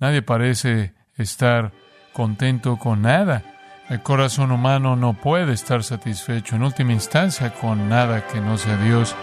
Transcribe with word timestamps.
Nadie 0.00 0.22
parece 0.22 0.94
estar 1.16 1.72
contento 2.14 2.78
con 2.78 3.02
nada. 3.02 3.42
El 3.90 4.02
corazón 4.02 4.50
humano 4.50 4.96
no 4.96 5.12
puede 5.12 5.52
estar 5.52 5.84
satisfecho 5.84 6.56
en 6.56 6.62
última 6.62 6.92
instancia 6.92 7.52
con 7.52 7.88
nada 7.90 8.26
que 8.26 8.40
no 8.40 8.56
sea 8.56 8.78
Dios. 8.78 9.14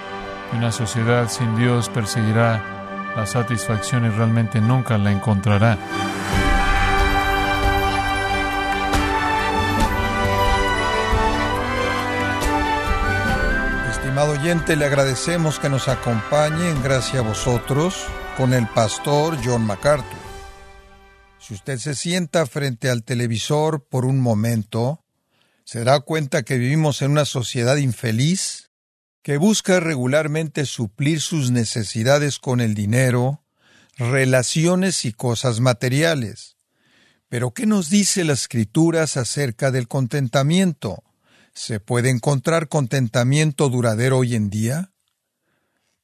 Una 0.53 0.71
sociedad 0.71 1.29
sin 1.29 1.57
Dios 1.57 1.89
perseguirá 1.89 3.13
la 3.15 3.25
satisfacción 3.25 4.05
y 4.05 4.09
realmente 4.09 4.61
nunca 4.61 4.99
la 4.99 5.11
encontrará. 5.11 5.77
Estimado 13.89 14.33
oyente, 14.33 14.75
le 14.75 14.85
agradecemos 14.85 15.57
que 15.57 15.69
nos 15.69 15.87
acompañe 15.87 16.69
en 16.69 16.83
gracia 16.83 17.21
a 17.21 17.23
vosotros 17.23 18.05
con 18.37 18.53
el 18.53 18.67
pastor 18.67 19.37
John 19.43 19.65
MacArthur. 19.65 20.26
Si 21.47 21.53
usted 21.53 21.77
se 21.77 21.95
sienta 21.95 22.45
frente 22.45 22.89
al 22.89 23.05
televisor 23.05 23.87
por 23.87 24.03
un 24.03 24.19
momento, 24.19 25.05
se 25.63 25.85
da 25.85 26.01
cuenta 26.01 26.43
que 26.43 26.57
vivimos 26.57 27.01
en 27.01 27.11
una 27.11 27.23
sociedad 27.23 27.77
infeliz 27.77 28.71
que 29.21 29.37
busca 29.37 29.79
regularmente 29.79 30.65
suplir 30.65 31.21
sus 31.21 31.51
necesidades 31.51 32.39
con 32.39 32.59
el 32.59 32.73
dinero, 32.73 33.45
relaciones 33.97 35.05
y 35.05 35.13
cosas 35.13 35.61
materiales. 35.61 36.57
Pero 37.29 37.51
¿qué 37.51 37.65
nos 37.65 37.89
dice 37.89 38.25
las 38.25 38.41
escrituras 38.41 39.15
acerca 39.15 39.71
del 39.71 39.87
contentamiento? 39.87 41.01
¿Se 41.53 41.79
puede 41.79 42.09
encontrar 42.09 42.67
contentamiento 42.67 43.69
duradero 43.69 44.17
hoy 44.17 44.35
en 44.35 44.49
día? 44.49 44.91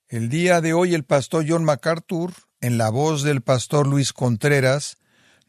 El 0.07 0.30
día 0.30 0.62
de 0.62 0.71
hoy 0.71 0.94
el 0.94 1.04
pastor 1.04 1.44
John 1.46 1.66
MacArthur, 1.66 2.32
en 2.62 2.77
la 2.77 2.90
voz 2.90 3.23
del 3.23 3.41
pastor 3.41 3.88
Luis 3.88 4.13
Contreras, 4.13 4.99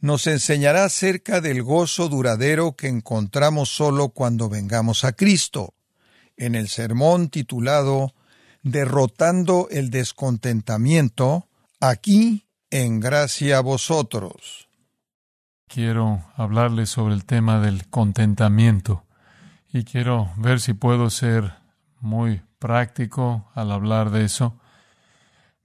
nos 0.01 0.27
enseñará 0.27 0.85
acerca 0.85 1.41
del 1.41 1.63
gozo 1.63 2.09
duradero 2.09 2.77
que 2.77 2.89
encontramos 2.89 3.69
solo 3.71 4.11
cuando 4.11 4.49
vengamos 4.49 5.05
a 5.05 5.13
Cristo, 5.13 5.75
en 6.37 6.55
el 6.55 6.69
sermón 6.69 7.29
titulado 7.29 8.15
Derrotando 8.63 9.69
el 9.71 9.91
descontentamiento, 9.91 11.49
aquí 11.81 12.47
en 12.71 12.99
gracia 12.99 13.59
a 13.59 13.61
vosotros. 13.61 14.69
Quiero 15.69 16.25
hablarles 16.37 16.91
sobre 16.91 17.15
el 17.15 17.25
tema 17.25 17.61
del 17.61 17.89
contentamiento 17.89 19.05
y 19.73 19.85
quiero 19.85 20.31
ver 20.37 20.61
si 20.61 20.73
puedo 20.73 21.11
ser 21.11 21.55
muy 22.01 22.43
práctico 22.59 23.51
al 23.55 23.73
hablar 23.73 24.11
de 24.11 24.25
eso. 24.25 24.59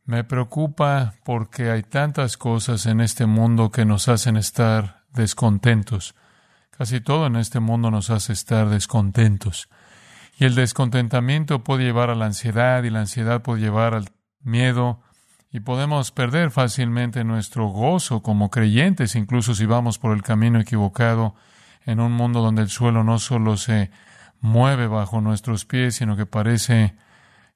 Me 0.09 0.23
preocupa 0.23 1.13
porque 1.23 1.69
hay 1.69 1.83
tantas 1.83 2.35
cosas 2.35 2.87
en 2.87 2.99
este 2.99 3.27
mundo 3.27 3.69
que 3.69 3.85
nos 3.85 4.07
hacen 4.07 4.37
estar 4.37 5.03
descontentos. 5.13 6.15
Casi 6.71 6.99
todo 6.99 7.27
en 7.27 7.35
este 7.35 7.59
mundo 7.59 7.91
nos 7.91 8.09
hace 8.09 8.33
estar 8.33 8.69
descontentos. 8.69 9.69
Y 10.39 10.45
el 10.45 10.55
descontentamiento 10.55 11.63
puede 11.63 11.83
llevar 11.83 12.09
a 12.09 12.15
la 12.15 12.25
ansiedad 12.25 12.81
y 12.81 12.89
la 12.89 13.01
ansiedad 13.01 13.43
puede 13.43 13.61
llevar 13.61 13.93
al 13.93 14.09
miedo 14.41 14.99
y 15.51 15.59
podemos 15.59 16.11
perder 16.11 16.49
fácilmente 16.49 17.23
nuestro 17.23 17.67
gozo 17.67 18.23
como 18.23 18.49
creyentes, 18.49 19.15
incluso 19.15 19.53
si 19.53 19.67
vamos 19.67 19.99
por 19.99 20.15
el 20.15 20.23
camino 20.23 20.59
equivocado 20.59 21.35
en 21.85 21.99
un 21.99 22.13
mundo 22.13 22.41
donde 22.41 22.63
el 22.63 22.69
suelo 22.69 23.03
no 23.03 23.19
solo 23.19 23.57
se 23.57 23.91
mueve 24.41 24.87
bajo 24.87 25.21
nuestros 25.21 25.65
pies, 25.65 25.97
sino 25.97 26.17
que 26.17 26.25
parece 26.25 26.95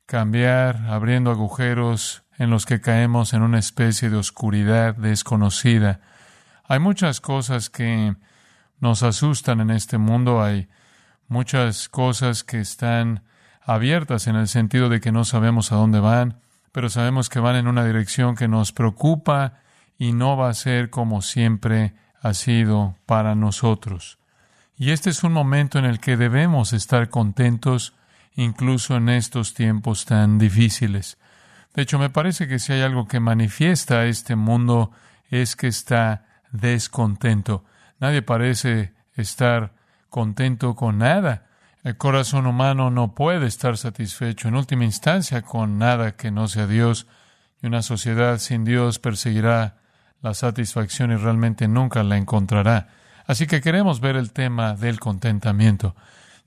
cambiar, 0.06 0.86
abriendo 0.88 1.32
agujeros 1.32 2.23
en 2.38 2.50
los 2.50 2.66
que 2.66 2.82
caemos 2.82 3.34
en 3.34 3.42
una 3.42 3.60
especie 3.60 4.10
de 4.10 4.18
oscuridad 4.18 4.96
desconocida. 4.96 6.00
Hay 6.68 6.80
muchas 6.80 7.22
cosas 7.22 7.70
que 7.70 8.16
nos 8.80 9.04
asustan 9.04 9.62
en 9.62 9.70
este 9.70 9.98
mundo, 9.98 10.44
hay 10.44 10.68
muchas 11.28 11.90
cosas 11.90 12.44
que 12.44 12.60
están 12.60 13.24
abiertas 13.62 14.28
en 14.28 14.36
el 14.36 14.48
sentido 14.48 14.90
de 14.90 15.00
que 15.00 15.12
no 15.12 15.26
sabemos 15.26 15.72
a 15.72 15.76
dónde 15.76 16.00
van, 16.00 16.40
pero 16.72 16.90
sabemos 16.90 17.30
que 17.30 17.40
van 17.40 17.56
en 17.56 17.68
una 17.68 17.86
dirección 17.86 18.36
que 18.36 18.48
nos 18.48 18.72
preocupa 18.72 19.60
y 19.98 20.12
no 20.12 20.36
va 20.36 20.50
a 20.50 20.54
ser 20.54 20.90
como 20.90 21.22
siempre 21.22 21.94
ha 22.22 22.34
sido 22.34 22.96
para 23.06 23.36
nosotros. 23.36 24.18
Y 24.78 24.92
este 24.92 25.12
es 25.12 25.24
un 25.24 25.34
momento 25.34 25.78
en 25.78 25.86
el 25.86 26.00
que 26.00 26.18
debemos 26.18 26.74
estar 26.74 27.10
contentos 27.10 27.94
incluso 28.36 28.98
en 28.98 29.10
estos 29.10 29.54
tiempos 29.54 30.06
tan 30.06 30.40
difíciles. 30.40 31.18
De 31.74 31.82
hecho, 31.82 31.98
me 31.98 32.10
parece 32.10 32.48
que 32.48 32.60
si 32.60 32.74
hay 32.74 32.82
algo 32.82 33.08
que 33.08 33.20
manifiesta 33.20 34.06
este 34.06 34.36
mundo 34.36 34.92
es 35.30 35.56
que 35.56 35.68
está 35.68 36.26
descontento. 36.52 37.66
Nadie 38.00 38.22
parece 38.22 38.94
estar 39.16 39.74
contento 40.10 40.76
con 40.76 41.00
nada. 41.00 41.48
El 41.84 41.98
corazón 41.98 42.46
humano 42.46 42.92
no 42.92 43.16
puede 43.16 43.48
estar 43.48 43.78
satisfecho 43.78 44.48
en 44.48 44.56
última 44.56 44.86
instancia 44.86 45.42
con 45.42 45.80
nada 45.80 46.16
que 46.16 46.32
no 46.32 46.48
sea 46.48 46.68
Dios. 46.68 47.08
Y 47.62 47.68
una 47.68 47.82
sociedad 47.82 48.38
sin 48.38 48.64
Dios 48.64 49.00
perseguirá 49.00 49.78
la 50.22 50.34
satisfacción 50.34 51.12
y 51.12 51.16
realmente 51.16 51.68
nunca 51.68 52.04
la 52.04 52.18
encontrará. 52.18 52.90
Así 53.26 53.48
que 53.48 53.62
queremos 53.62 54.00
ver 54.00 54.16
el 54.16 54.32
tema 54.32 54.76
del 54.76 55.00
contentamiento. 55.00 55.96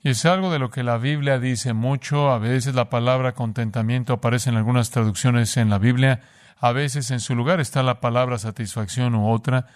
Y 0.03 0.09
es 0.09 0.25
algo 0.25 0.51
de 0.51 0.59
lo 0.59 0.69
que 0.69 0.83
la 0.83 0.97
Biblia 0.97 1.39
dice 1.39 1.73
mucho. 1.73 2.31
A 2.31 2.37
veces 2.37 2.75
la 2.75 2.89
palabra 2.89 3.33
contentamiento 3.33 4.13
aparece 4.13 4.49
en 4.49 4.57
algunas 4.57 4.91
traducciones 4.91 5.57
en 5.57 5.69
la 5.69 5.79
Biblia. 5.79 6.21
A 6.59 6.71
veces 6.71 7.11
en 7.11 7.19
su 7.19 7.35
lugar 7.35 7.59
está 7.59 7.83
la 7.83 7.99
palabra 7.99 8.37
satisfacción 8.37 9.15
u 9.15 9.29
otra. 9.29 9.67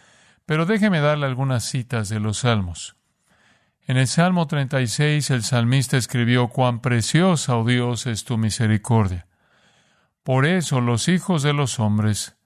Pero 0.46 0.66
déjeme 0.66 1.00
darle 1.00 1.26
algunas 1.26 1.64
citas 1.64 2.10
de 2.10 2.20
los 2.20 2.40
salmos. 2.40 2.96
En 3.88 3.98
el 3.98 4.08
Salmo 4.08 4.48
36 4.48 5.32
el 5.32 5.44
salmista 5.44 5.98
escribió, 5.98 6.50
cuán 6.50 6.82
preciosa, 6.82 7.58
oh 7.58 7.66
Dios, 7.66 8.06
es 8.06 8.24
tu 8.24 8.38
misericordia. 8.38 9.28
Por 10.24 10.46
eso 10.46 10.82
los 10.82 11.08
hijos 11.08 11.42
de 11.42 11.54
los 11.54 11.80
hombres 11.80 12.38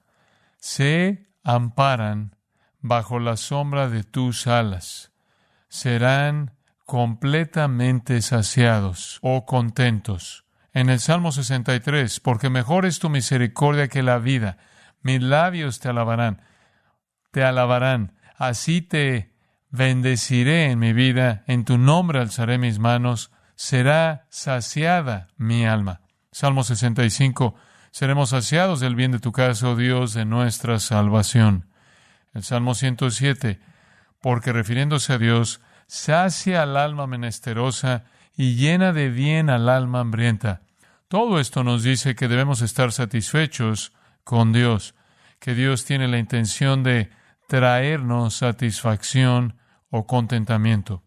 se 0.58 1.28
amparan 1.44 2.34
bajo 2.80 3.20
la 3.20 3.36
sombra 3.36 3.88
de 3.88 4.02
tus 4.02 4.46
alas. 4.46 5.12
Serán 5.68 6.55
completamente 6.86 8.22
saciados 8.22 9.18
o 9.20 9.44
contentos. 9.44 10.44
En 10.72 10.88
el 10.88 11.00
Salmo 11.00 11.32
63, 11.32 12.20
porque 12.20 12.48
mejor 12.48 12.86
es 12.86 13.00
tu 13.00 13.10
misericordia 13.10 13.88
que 13.88 14.02
la 14.02 14.18
vida, 14.18 14.56
mis 15.02 15.20
labios 15.20 15.80
te 15.80 15.88
alabarán, 15.88 16.42
te 17.32 17.42
alabarán, 17.44 18.12
así 18.36 18.82
te 18.82 19.34
bendeciré 19.70 20.70
en 20.70 20.78
mi 20.78 20.92
vida, 20.92 21.42
en 21.46 21.64
tu 21.64 21.76
nombre 21.76 22.20
alzaré 22.20 22.56
mis 22.56 22.78
manos, 22.78 23.32
será 23.56 24.26
saciada 24.30 25.28
mi 25.36 25.66
alma. 25.66 26.02
Salmo 26.30 26.62
65, 26.62 27.56
seremos 27.90 28.30
saciados 28.30 28.78
del 28.78 28.94
bien 28.94 29.10
de 29.10 29.18
tu 29.18 29.32
casa, 29.32 29.70
oh 29.70 29.76
Dios, 29.76 30.14
de 30.14 30.24
nuestra 30.24 30.78
salvación. 30.78 31.68
El 32.32 32.44
Salmo 32.44 32.74
107, 32.74 33.58
porque 34.20 34.52
refiriéndose 34.52 35.14
a 35.14 35.18
Dios, 35.18 35.60
sacia 35.86 36.62
al 36.62 36.76
alma 36.76 37.06
menesterosa 37.06 38.04
y 38.36 38.56
llena 38.56 38.92
de 38.92 39.08
bien 39.08 39.50
al 39.50 39.68
alma 39.68 40.00
hambrienta. 40.00 40.62
Todo 41.08 41.40
esto 41.40 41.64
nos 41.64 41.82
dice 41.82 42.14
que 42.14 42.28
debemos 42.28 42.62
estar 42.62 42.92
satisfechos 42.92 43.92
con 44.24 44.52
Dios, 44.52 44.94
que 45.38 45.54
Dios 45.54 45.84
tiene 45.84 46.08
la 46.08 46.18
intención 46.18 46.82
de 46.82 47.10
traernos 47.46 48.34
satisfacción 48.34 49.56
o 49.90 50.06
contentamiento. 50.06 51.02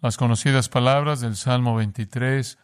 Las 0.00 0.16
conocidas 0.16 0.68
palabras 0.68 1.20
del 1.20 1.36
Salmo 1.36 1.76
23 1.76 2.58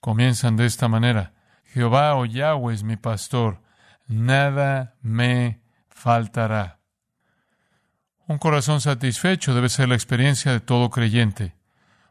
comienzan 0.00 0.56
de 0.56 0.66
esta 0.66 0.88
manera. 0.88 1.32
Jehová 1.64 2.14
o 2.14 2.26
Yahweh 2.26 2.74
es 2.74 2.84
mi 2.84 2.96
pastor, 2.96 3.60
nada 4.06 4.94
me 5.00 5.62
faltará. 5.88 6.78
Un 8.28 8.38
corazón 8.38 8.80
satisfecho 8.80 9.54
debe 9.54 9.68
ser 9.68 9.88
la 9.88 9.94
experiencia 9.94 10.50
de 10.50 10.58
todo 10.58 10.90
creyente, 10.90 11.54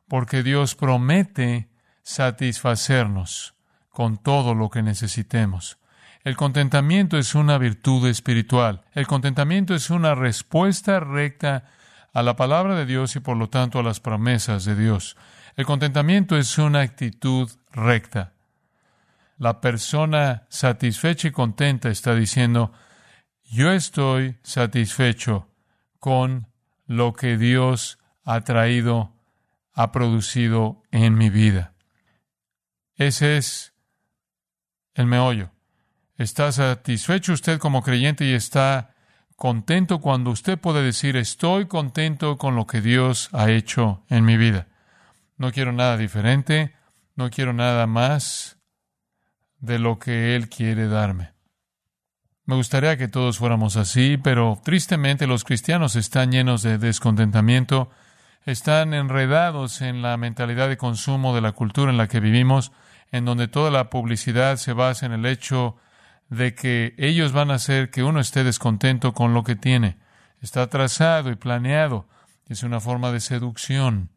porque 0.07 0.43
Dios 0.43 0.73
promete 0.73 1.67
satisfacernos 2.03 3.55
con 3.89 4.17
todo 4.17 4.55
lo 4.55 4.69
que 4.69 4.81
necesitemos. 4.81 5.77
El 6.23 6.37
contentamiento 6.37 7.17
es 7.17 7.35
una 7.35 7.57
virtud 7.57 8.07
espiritual. 8.07 8.85
El 8.93 9.07
contentamiento 9.07 9.75
es 9.75 9.89
una 9.89 10.15
respuesta 10.15 11.01
recta 11.01 11.65
a 12.13 12.23
la 12.23 12.37
palabra 12.37 12.75
de 12.75 12.85
Dios 12.85 13.17
y 13.17 13.19
por 13.19 13.35
lo 13.35 13.49
tanto 13.49 13.79
a 13.79 13.83
las 13.83 13.99
promesas 13.99 14.63
de 14.63 14.75
Dios. 14.75 15.17
El 15.57 15.65
contentamiento 15.65 16.37
es 16.37 16.57
una 16.57 16.79
actitud 16.79 17.51
recta. 17.71 18.33
La 19.37 19.59
persona 19.59 20.45
satisfecha 20.47 21.27
y 21.27 21.31
contenta 21.31 21.89
está 21.89 22.15
diciendo, 22.15 22.71
yo 23.43 23.71
estoy 23.73 24.37
satisfecho 24.43 25.49
con 26.05 26.45
lo 26.85 27.13
que 27.13 27.35
Dios 27.35 27.97
ha 28.25 28.41
traído, 28.41 29.15
ha 29.73 29.91
producido 29.91 30.83
en 30.91 31.15
mi 31.15 31.31
vida. 31.31 31.73
Ese 32.93 33.37
es 33.37 33.73
el 34.93 35.07
meollo. 35.07 35.49
¿Está 36.15 36.51
satisfecho 36.51 37.33
usted 37.33 37.57
como 37.57 37.81
creyente 37.81 38.23
y 38.23 38.33
está 38.33 38.93
contento 39.35 39.99
cuando 39.99 40.29
usted 40.29 40.59
puede 40.59 40.83
decir 40.83 41.17
estoy 41.17 41.65
contento 41.65 42.37
con 42.37 42.55
lo 42.55 42.67
que 42.67 42.81
Dios 42.81 43.29
ha 43.33 43.49
hecho 43.49 44.05
en 44.07 44.25
mi 44.25 44.37
vida. 44.37 44.67
No 45.37 45.51
quiero 45.51 45.71
nada 45.71 45.97
diferente, 45.97 46.75
no 47.15 47.31
quiero 47.31 47.51
nada 47.51 47.87
más 47.87 48.59
de 49.57 49.79
lo 49.79 49.97
que 49.97 50.35
Él 50.35 50.49
quiere 50.49 50.87
darme. 50.87 51.34
Me 52.45 52.55
gustaría 52.55 52.95
que 52.95 53.07
todos 53.07 53.39
fuéramos 53.39 53.75
así, 53.75 54.17
pero 54.17 54.59
tristemente 54.63 55.25
los 55.25 55.43
cristianos 55.43 55.95
están 55.95 56.31
llenos 56.31 56.61
de 56.61 56.77
descontentamiento, 56.77 57.89
están 58.45 58.93
enredados 58.93 59.81
en 59.81 60.03
la 60.03 60.15
mentalidad 60.17 60.69
de 60.69 60.77
consumo 60.77 61.33
de 61.33 61.41
la 61.41 61.53
cultura 61.53 61.91
en 61.91 61.97
la 61.97 62.07
que 62.07 62.19
vivimos, 62.19 62.71
en 63.11 63.25
donde 63.25 63.47
toda 63.47 63.71
la 63.71 63.89
publicidad 63.89 64.57
se 64.57 64.73
basa 64.73 65.07
en 65.07 65.13
el 65.13 65.25
hecho 65.25 65.77
de 66.29 66.53
que 66.53 66.93
ellos 66.99 67.31
van 67.31 67.49
a 67.49 67.55
hacer 67.55 67.89
que 67.89 68.03
uno 68.03 68.19
esté 68.19 68.43
descontento 68.43 69.13
con 69.13 69.33
lo 69.33 69.43
que 69.43 69.55
tiene. 69.55 69.97
Está 70.39 70.67
trazado 70.67 71.31
y 71.31 71.35
planeado. 71.35 72.07
Es 72.47 72.61
una 72.61 72.79
forma 72.79 73.11
de 73.11 73.21
seducción 73.21 74.11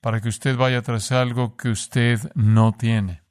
para 0.00 0.20
que 0.20 0.28
usted 0.28 0.56
vaya 0.56 0.82
tras 0.82 1.10
algo 1.10 1.56
que 1.56 1.70
usted 1.70 2.20
no 2.34 2.72
tiene. 2.72 3.22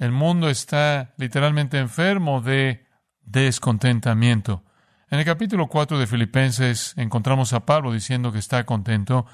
El 0.00 0.10
mundo 0.10 0.48
está 0.50 1.14
literalmente 1.16 1.78
enfermo 1.78 2.40
de 2.40 2.83
descontentamiento. 3.26 4.62
En 5.10 5.18
el 5.18 5.24
capítulo 5.24 5.68
4 5.68 5.98
de 5.98 6.06
Filipenses 6.06 6.94
encontramos 6.96 7.52
a 7.52 7.66
Pablo 7.66 7.92
diciendo 7.92 8.32
que 8.32 8.38
está 8.38 8.64
contento 8.64 9.26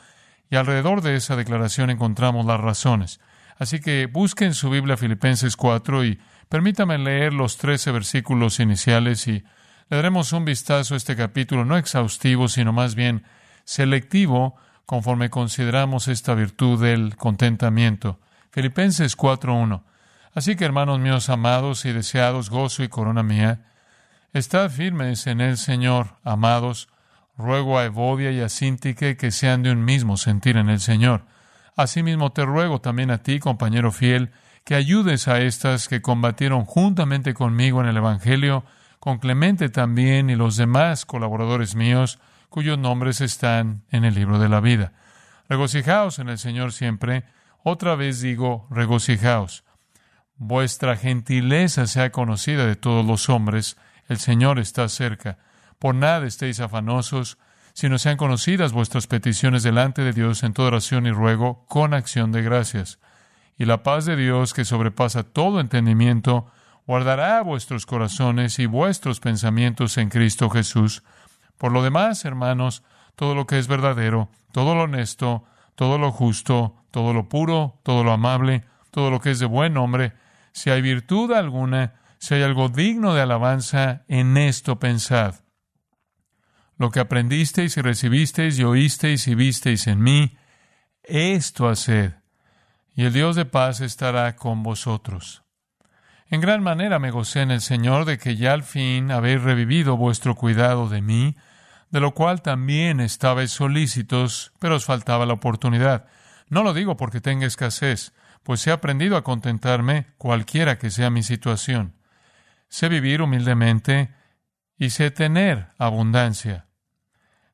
y 0.51 0.57
alrededor 0.57 1.01
de 1.01 1.17
esa 1.17 1.37
declaración 1.37 1.91
encontramos 1.91 2.45
las 2.45 2.61
razones. 2.61 3.21
Así 3.59 3.81
que 3.81 4.07
busquen 4.07 4.55
su 4.55 4.71
Biblia 4.71 4.97
Filipenses 4.97 5.57
4 5.57 6.05
y 6.05 6.19
permítame 6.49 6.99
leer 6.99 7.33
los 7.33 7.57
13 7.59 7.93
versículos 7.93 8.59
iniciales 8.59 9.27
y 9.29 9.45
le 9.91 9.97
daremos 9.97 10.33
un 10.33 10.45
vistazo 10.45 10.95
a 10.95 10.97
este 10.97 11.17
capítulo, 11.17 11.65
no 11.65 11.77
exhaustivo, 11.77 12.49
sino 12.49 12.73
más 12.73 12.95
bien 12.95 13.25
selectivo, 13.65 14.57
conforme 14.87 15.31
consideramos 15.31 16.09
esta 16.09 16.35
virtud 16.35 16.83
del 16.83 17.17
contentamiento. 17.17 18.19
Filipenses 18.51 19.17
4.1. 19.17 19.83
Así 20.33 20.57
que, 20.57 20.65
hermanos 20.65 20.99
míos 21.01 21.29
amados 21.29 21.85
y 21.85 21.93
deseados, 21.93 22.51
gozo 22.51 22.83
y 22.83 22.89
corona 22.89 23.23
mía, 23.23 23.70
estad 24.33 24.71
firmes 24.71 25.27
en 25.27 25.41
el 25.41 25.57
Señor, 25.57 26.17
amados. 26.25 26.89
Ruego 27.37 27.79
a 27.79 27.85
Evodia 27.85 28.31
y 28.33 28.41
a 28.41 28.49
Sintique 28.49 29.17
que 29.17 29.31
sean 29.31 29.63
de 29.63 29.73
un 29.73 29.85
mismo 29.85 30.17
sentir 30.17 30.57
en 30.57 30.69
el 30.69 30.81
Señor. 30.81 31.25
Asimismo 31.77 32.33
te 32.33 32.45
ruego 32.45 32.81
también 32.81 33.11
a 33.11 33.23
ti, 33.23 33.39
compañero 33.39 33.93
fiel, 33.93 34.31
que 34.65 34.75
ayudes 34.75 35.27
a 35.27 35.41
estas 35.41 35.89
que 35.89 36.03
combatieron 36.03 36.65
juntamente 36.65 37.33
conmigo 37.33 37.81
en 37.81 37.89
el 37.89 37.97
Evangelio, 37.97 38.65
con 38.99 39.19
Clemente 39.19 39.71
también 39.71 40.29
y 40.29 40.37
los 40.37 40.57
demás 40.57 41.07
colaboradores 41.07 41.75
míos, 41.75 42.19
cuyos 42.51 42.79
nombres 42.79 43.23
están 43.23 43.85
en 43.91 44.05
el 44.05 44.15
libro 44.15 44.39
de 44.39 44.51
la 44.51 44.61
vida. 44.61 44.93
Regocijaos 45.49 46.19
en 46.19 46.29
el 46.29 46.39
Señor 46.39 46.73
siempre. 46.73 47.25
Otra 47.65 47.95
vez 47.95 48.21
digo, 48.21 48.67
regocijaos. 48.71 49.65
Vuestra 50.37 50.97
gentileza 50.97 51.87
sea 51.87 52.13
conocida 52.13 52.67
de 52.67 52.77
todos 52.77 53.05
los 53.05 53.29
hombres. 53.29 53.77
El 54.11 54.19
Señor 54.19 54.59
está 54.59 54.89
cerca. 54.89 55.39
Por 55.79 55.95
nada 55.95 56.27
estéis 56.27 56.59
afanosos, 56.59 57.39
sino 57.75 57.97
sean 57.97 58.17
conocidas 58.17 58.73
vuestras 58.73 59.07
peticiones 59.07 59.63
delante 59.63 60.03
de 60.03 60.13
Dios 60.13 60.43
en 60.43 60.53
toda 60.53 60.67
oración 60.67 61.07
y 61.07 61.13
ruego, 61.13 61.65
con 61.69 61.95
acción 61.95 62.33
de 62.33 62.43
gracias. 62.43 62.99
Y 63.57 63.67
la 63.67 63.85
paz 63.85 64.07
de 64.07 64.17
Dios, 64.17 64.53
que 64.53 64.65
sobrepasa 64.65 65.23
todo 65.23 65.61
entendimiento, 65.61 66.51
guardará 66.89 67.41
vuestros 67.43 67.87
corazones 67.87 68.59
y 68.59 68.67
vuestros 68.67 69.21
pensamientos 69.21 69.97
en 69.97 70.09
Cristo 70.09 70.51
Jesús. 70.51 71.05
Por 71.57 71.71
lo 71.71 71.81
demás, 71.81 72.25
hermanos, 72.25 72.83
todo 73.15 73.37
lo 73.37 73.47
que 73.47 73.61
es 73.61 73.69
verdadero, 73.69 74.29
todo 74.51 74.75
lo 74.75 74.83
honesto, 74.83 75.45
todo 75.77 75.99
lo 75.99 76.11
justo, 76.11 76.75
todo 76.91 77.13
lo 77.13 77.29
puro, 77.29 77.79
todo 77.85 78.03
lo 78.03 78.11
amable, 78.11 78.65
todo 78.91 79.13
lo 79.13 79.21
que 79.21 79.31
es 79.31 79.39
de 79.39 79.47
buen 79.47 79.75
nombre, 79.75 80.15
si 80.51 80.71
hay 80.71 80.83
virtud 80.83 81.31
alguna, 81.31 81.95
si 82.21 82.35
hay 82.35 82.43
algo 82.43 82.69
digno 82.69 83.15
de 83.15 83.23
alabanza, 83.23 84.05
en 84.07 84.37
esto 84.37 84.79
pensad. 84.79 85.37
Lo 86.77 86.91
que 86.91 87.01
aprendisteis 87.01 87.79
y 87.79 87.81
recibisteis 87.81 88.59
y 88.59 88.65
oísteis 88.65 89.27
y 89.27 89.35
visteis 89.35 89.87
en 89.87 90.03
mí, 90.03 90.37
esto 91.03 91.67
haced, 91.67 92.13
y 92.95 93.07
el 93.07 93.15
Dios 93.15 93.37
de 93.37 93.47
paz 93.47 93.81
estará 93.81 94.37
con 94.37 94.63
vosotros. 94.63 95.45
En 96.29 96.43
gran 96.43 96.63
manera 96.63 96.99
me 96.99 97.11
gocé 97.11 97.41
en 97.41 97.51
el 97.51 97.63
Señor 97.63 98.05
de 98.05 98.19
que 98.19 98.37
ya 98.37 98.53
al 98.53 98.65
fin 98.65 99.11
habéis 99.11 99.43
revivido 99.43 99.97
vuestro 99.97 100.35
cuidado 100.35 100.91
de 100.91 101.01
mí, 101.01 101.37
de 101.91 102.01
lo 102.01 102.13
cual 102.13 102.43
también 102.43 103.01
estabais 103.01 103.51
solícitos, 103.51 104.53
pero 104.59 104.77
os 104.77 104.85
faltaba 104.85 105.25
la 105.25 105.33
oportunidad. 105.33 106.07
No 106.49 106.63
lo 106.63 106.75
digo 106.75 106.99
porque 106.99 107.23
tenga 107.23 107.47
escasez, 107.47 108.13
pues 108.43 108.67
he 108.67 108.73
aprendido 108.73 109.17
a 109.17 109.25
contentarme 109.25 110.09
cualquiera 110.19 110.79
que 110.79 110.91
sea 110.91 111.09
mi 111.09 111.23
situación. 111.23 112.00
Sé 112.71 112.89
vivir 112.89 113.21
humildemente 113.21 114.15
y 114.79 114.91
sé 114.91 115.11
tener 115.11 115.67
abundancia. 115.77 116.69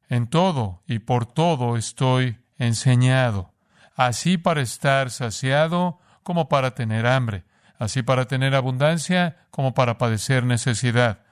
En 0.09 0.29
todo 0.29 0.85
y 0.87 1.01
por 1.01 1.27
todo 1.27 1.77
estoy 1.77 2.39
enseñado, 2.59 3.53
así 3.97 4.39
para 4.39 4.61
estar 4.61 5.11
saciado 5.11 5.99
como 6.23 6.49
para 6.49 6.75
tener 6.75 7.07
hambre, 7.07 7.45
así 7.79 8.03
para 8.03 8.27
tener 8.27 8.55
abundancia 8.55 9.49
como 9.51 9.75
para 9.75 9.99
padecer 9.99 10.45
necesidad. 10.45 11.25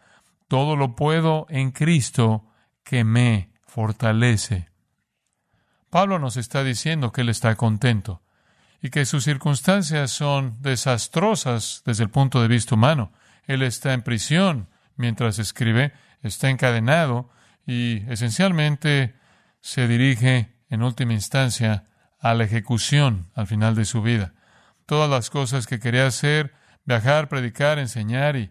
Todo 0.48 0.76
lo 0.76 0.96
puedo 0.96 1.46
en 1.48 1.70
Cristo 1.70 2.46
que 2.82 3.04
me 3.04 3.50
fortalece. 3.66 4.68
Pablo 5.90 6.18
nos 6.18 6.36
está 6.36 6.64
diciendo 6.64 7.12
que 7.12 7.20
él 7.20 7.28
está 7.28 7.54
contento 7.54 8.22
y 8.82 8.90
que 8.90 9.04
sus 9.04 9.24
circunstancias 9.24 10.10
son 10.10 10.60
desastrosas 10.60 11.82
desde 11.86 12.02
el 12.02 12.10
punto 12.10 12.42
de 12.42 12.48
vista 12.48 12.74
humano. 12.74 13.12
Él 13.46 13.62
está 13.62 13.92
en 13.92 14.02
prisión 14.02 14.68
mientras 14.96 15.38
escribe, 15.38 15.92
está 16.22 16.50
encadenado 16.50 17.30
y 17.66 18.08
esencialmente 18.10 19.14
se 19.60 19.88
dirige 19.88 20.54
en 20.68 20.82
última 20.82 21.12
instancia 21.12 21.84
a 22.20 22.34
la 22.34 22.44
ejecución 22.44 23.30
al 23.34 23.46
final 23.46 23.74
de 23.74 23.84
su 23.84 24.02
vida. 24.02 24.34
Todas 24.86 25.10
las 25.10 25.30
cosas 25.30 25.66
que 25.66 25.78
quería 25.78 26.06
hacer, 26.06 26.54
viajar, 26.84 27.28
predicar, 27.28 27.78
enseñar 27.78 28.36
y 28.36 28.50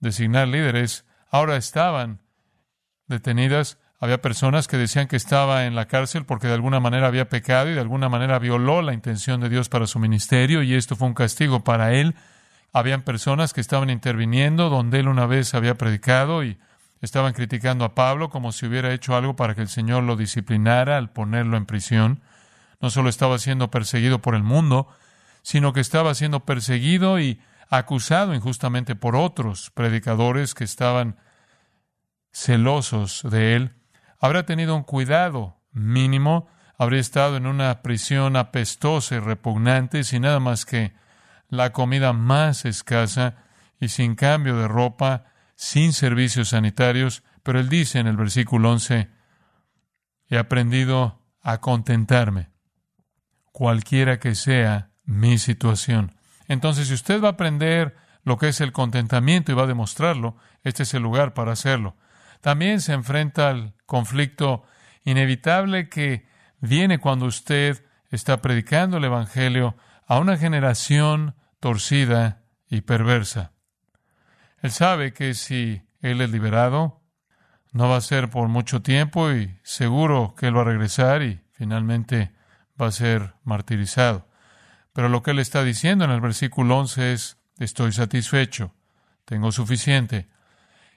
designar 0.00 0.48
líderes, 0.48 1.04
ahora 1.30 1.56
estaban 1.56 2.20
detenidas. 3.06 3.78
Había 3.98 4.20
personas 4.20 4.68
que 4.68 4.76
decían 4.76 5.08
que 5.08 5.16
estaba 5.16 5.64
en 5.64 5.74
la 5.74 5.86
cárcel 5.86 6.24
porque 6.26 6.48
de 6.48 6.54
alguna 6.54 6.80
manera 6.80 7.06
había 7.06 7.28
pecado 7.28 7.70
y 7.70 7.74
de 7.74 7.80
alguna 7.80 8.08
manera 8.08 8.38
violó 8.38 8.82
la 8.82 8.92
intención 8.92 9.40
de 9.40 9.48
Dios 9.48 9.68
para 9.68 9.86
su 9.86 9.98
ministerio 9.98 10.62
y 10.62 10.74
esto 10.74 10.96
fue 10.96 11.08
un 11.08 11.14
castigo 11.14 11.64
para 11.64 11.94
él. 11.94 12.14
Habían 12.76 13.00
personas 13.00 13.54
que 13.54 13.62
estaban 13.62 13.88
interviniendo 13.88 14.68
donde 14.68 15.00
él 15.00 15.08
una 15.08 15.24
vez 15.24 15.54
había 15.54 15.76
predicado 15.76 16.44
y 16.44 16.58
estaban 17.00 17.32
criticando 17.32 17.86
a 17.86 17.94
Pablo 17.94 18.28
como 18.28 18.52
si 18.52 18.66
hubiera 18.66 18.92
hecho 18.92 19.16
algo 19.16 19.34
para 19.34 19.54
que 19.54 19.62
el 19.62 19.68
Señor 19.68 20.02
lo 20.02 20.14
disciplinara 20.14 20.98
al 20.98 21.08
ponerlo 21.08 21.56
en 21.56 21.64
prisión. 21.64 22.20
No 22.82 22.90
solo 22.90 23.08
estaba 23.08 23.38
siendo 23.38 23.70
perseguido 23.70 24.20
por 24.20 24.34
el 24.34 24.42
mundo, 24.42 24.88
sino 25.40 25.72
que 25.72 25.80
estaba 25.80 26.14
siendo 26.14 26.44
perseguido 26.44 27.18
y 27.18 27.40
acusado 27.70 28.34
injustamente 28.34 28.94
por 28.94 29.16
otros 29.16 29.70
predicadores 29.70 30.52
que 30.52 30.64
estaban 30.64 31.16
celosos 32.30 33.22
de 33.22 33.56
él, 33.56 33.72
habría 34.20 34.44
tenido 34.44 34.76
un 34.76 34.82
cuidado 34.82 35.62
mínimo, 35.72 36.46
habría 36.76 37.00
estado 37.00 37.38
en 37.38 37.46
una 37.46 37.80
prisión 37.80 38.36
apestosa 38.36 39.14
y 39.14 39.20
repugnante, 39.20 40.04
sin 40.04 40.24
nada 40.24 40.40
más 40.40 40.66
que 40.66 40.92
la 41.48 41.72
comida 41.72 42.12
más 42.12 42.64
escasa 42.64 43.36
y 43.80 43.88
sin 43.88 44.14
cambio 44.14 44.56
de 44.56 44.68
ropa, 44.68 45.24
sin 45.54 45.92
servicios 45.92 46.50
sanitarios, 46.50 47.22
pero 47.42 47.60
él 47.60 47.68
dice 47.68 47.98
en 47.98 48.06
el 48.06 48.16
versículo 48.16 48.72
11, 48.72 49.08
he 50.28 50.38
aprendido 50.38 51.22
a 51.42 51.58
contentarme, 51.58 52.50
cualquiera 53.52 54.18
que 54.18 54.34
sea 54.34 54.90
mi 55.04 55.38
situación. 55.38 56.16
Entonces, 56.48 56.88
si 56.88 56.94
usted 56.94 57.22
va 57.22 57.28
a 57.28 57.32
aprender 57.32 57.96
lo 58.24 58.36
que 58.38 58.48
es 58.48 58.60
el 58.60 58.72
contentamiento 58.72 59.52
y 59.52 59.54
va 59.54 59.62
a 59.62 59.68
demostrarlo, 59.68 60.36
este 60.62 60.82
es 60.82 60.94
el 60.94 61.02
lugar 61.02 61.32
para 61.32 61.52
hacerlo. 61.52 61.96
También 62.40 62.80
se 62.80 62.92
enfrenta 62.92 63.48
al 63.48 63.74
conflicto 63.86 64.64
inevitable 65.04 65.88
que 65.88 66.26
viene 66.60 66.98
cuando 66.98 67.26
usted 67.26 67.84
está 68.10 68.40
predicando 68.40 68.96
el 68.96 69.04
Evangelio 69.04 69.76
a 70.06 70.18
una 70.18 70.36
generación 70.36 71.34
torcida 71.60 72.42
y 72.68 72.82
perversa. 72.82 73.52
Él 74.62 74.70
sabe 74.70 75.12
que 75.12 75.34
si 75.34 75.82
él 76.00 76.20
es 76.20 76.30
liberado, 76.30 77.02
no 77.72 77.88
va 77.88 77.96
a 77.96 78.00
ser 78.00 78.30
por 78.30 78.48
mucho 78.48 78.82
tiempo 78.82 79.30
y 79.32 79.58
seguro 79.62 80.34
que 80.36 80.46
él 80.46 80.56
va 80.56 80.62
a 80.62 80.64
regresar 80.64 81.22
y 81.22 81.40
finalmente 81.52 82.32
va 82.80 82.86
a 82.86 82.92
ser 82.92 83.34
martirizado. 83.44 84.28
Pero 84.92 85.08
lo 85.08 85.22
que 85.22 85.32
él 85.32 85.40
está 85.40 85.62
diciendo 85.62 86.04
en 86.04 86.10
el 86.10 86.20
versículo 86.20 86.78
11 86.78 87.12
es, 87.12 87.36
estoy 87.58 87.92
satisfecho, 87.92 88.74
tengo 89.24 89.52
suficiente. 89.52 90.28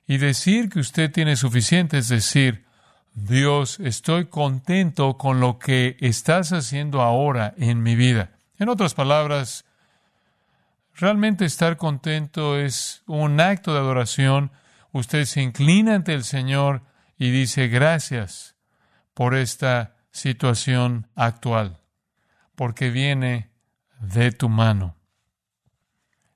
Y 0.07 0.17
decir 0.17 0.69
que 0.69 0.79
usted 0.79 1.11
tiene 1.11 1.35
suficiente 1.35 1.97
es 1.97 2.07
decir, 2.07 2.65
Dios, 3.13 3.79
estoy 3.79 4.27
contento 4.27 5.17
con 5.17 5.39
lo 5.39 5.59
que 5.59 5.97
estás 5.99 6.53
haciendo 6.53 7.01
ahora 7.01 7.53
en 7.57 7.83
mi 7.83 7.95
vida. 7.95 8.38
En 8.59 8.67
otras 8.67 8.93
palabras, 8.93 9.63
realmente 10.93 11.45
estar 11.45 11.77
contento 11.77 12.57
es 12.57 13.03
un 13.07 13.39
acto 13.39 13.73
de 13.73 13.79
adoración. 13.79 14.51
Usted 14.91 15.23
se 15.23 15.41
inclina 15.41 15.95
ante 15.95 16.13
el 16.13 16.25
Señor 16.25 16.83
y 17.17 17.31
dice 17.31 17.69
gracias 17.69 18.57
por 19.13 19.33
esta 19.33 19.95
situación 20.11 21.07
actual, 21.15 21.79
porque 22.55 22.89
viene 22.89 23.49
de 24.01 24.33
tu 24.33 24.49
mano. 24.49 24.97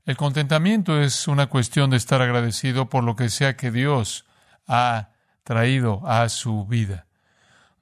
El 0.05 0.15
contentamiento 0.15 1.01
es 1.01 1.27
una 1.27 1.47
cuestión 1.47 1.89
de 1.89 1.97
estar 1.97 2.21
agradecido 2.21 2.89
por 2.89 3.03
lo 3.03 3.17
que 3.17 3.27
sea 3.27 3.57
que 3.57 3.69
Dios 3.69 4.25
ha 4.65 5.09
traído 5.43 6.07
a 6.07 6.29
su 6.29 6.65
vida. 6.65 7.05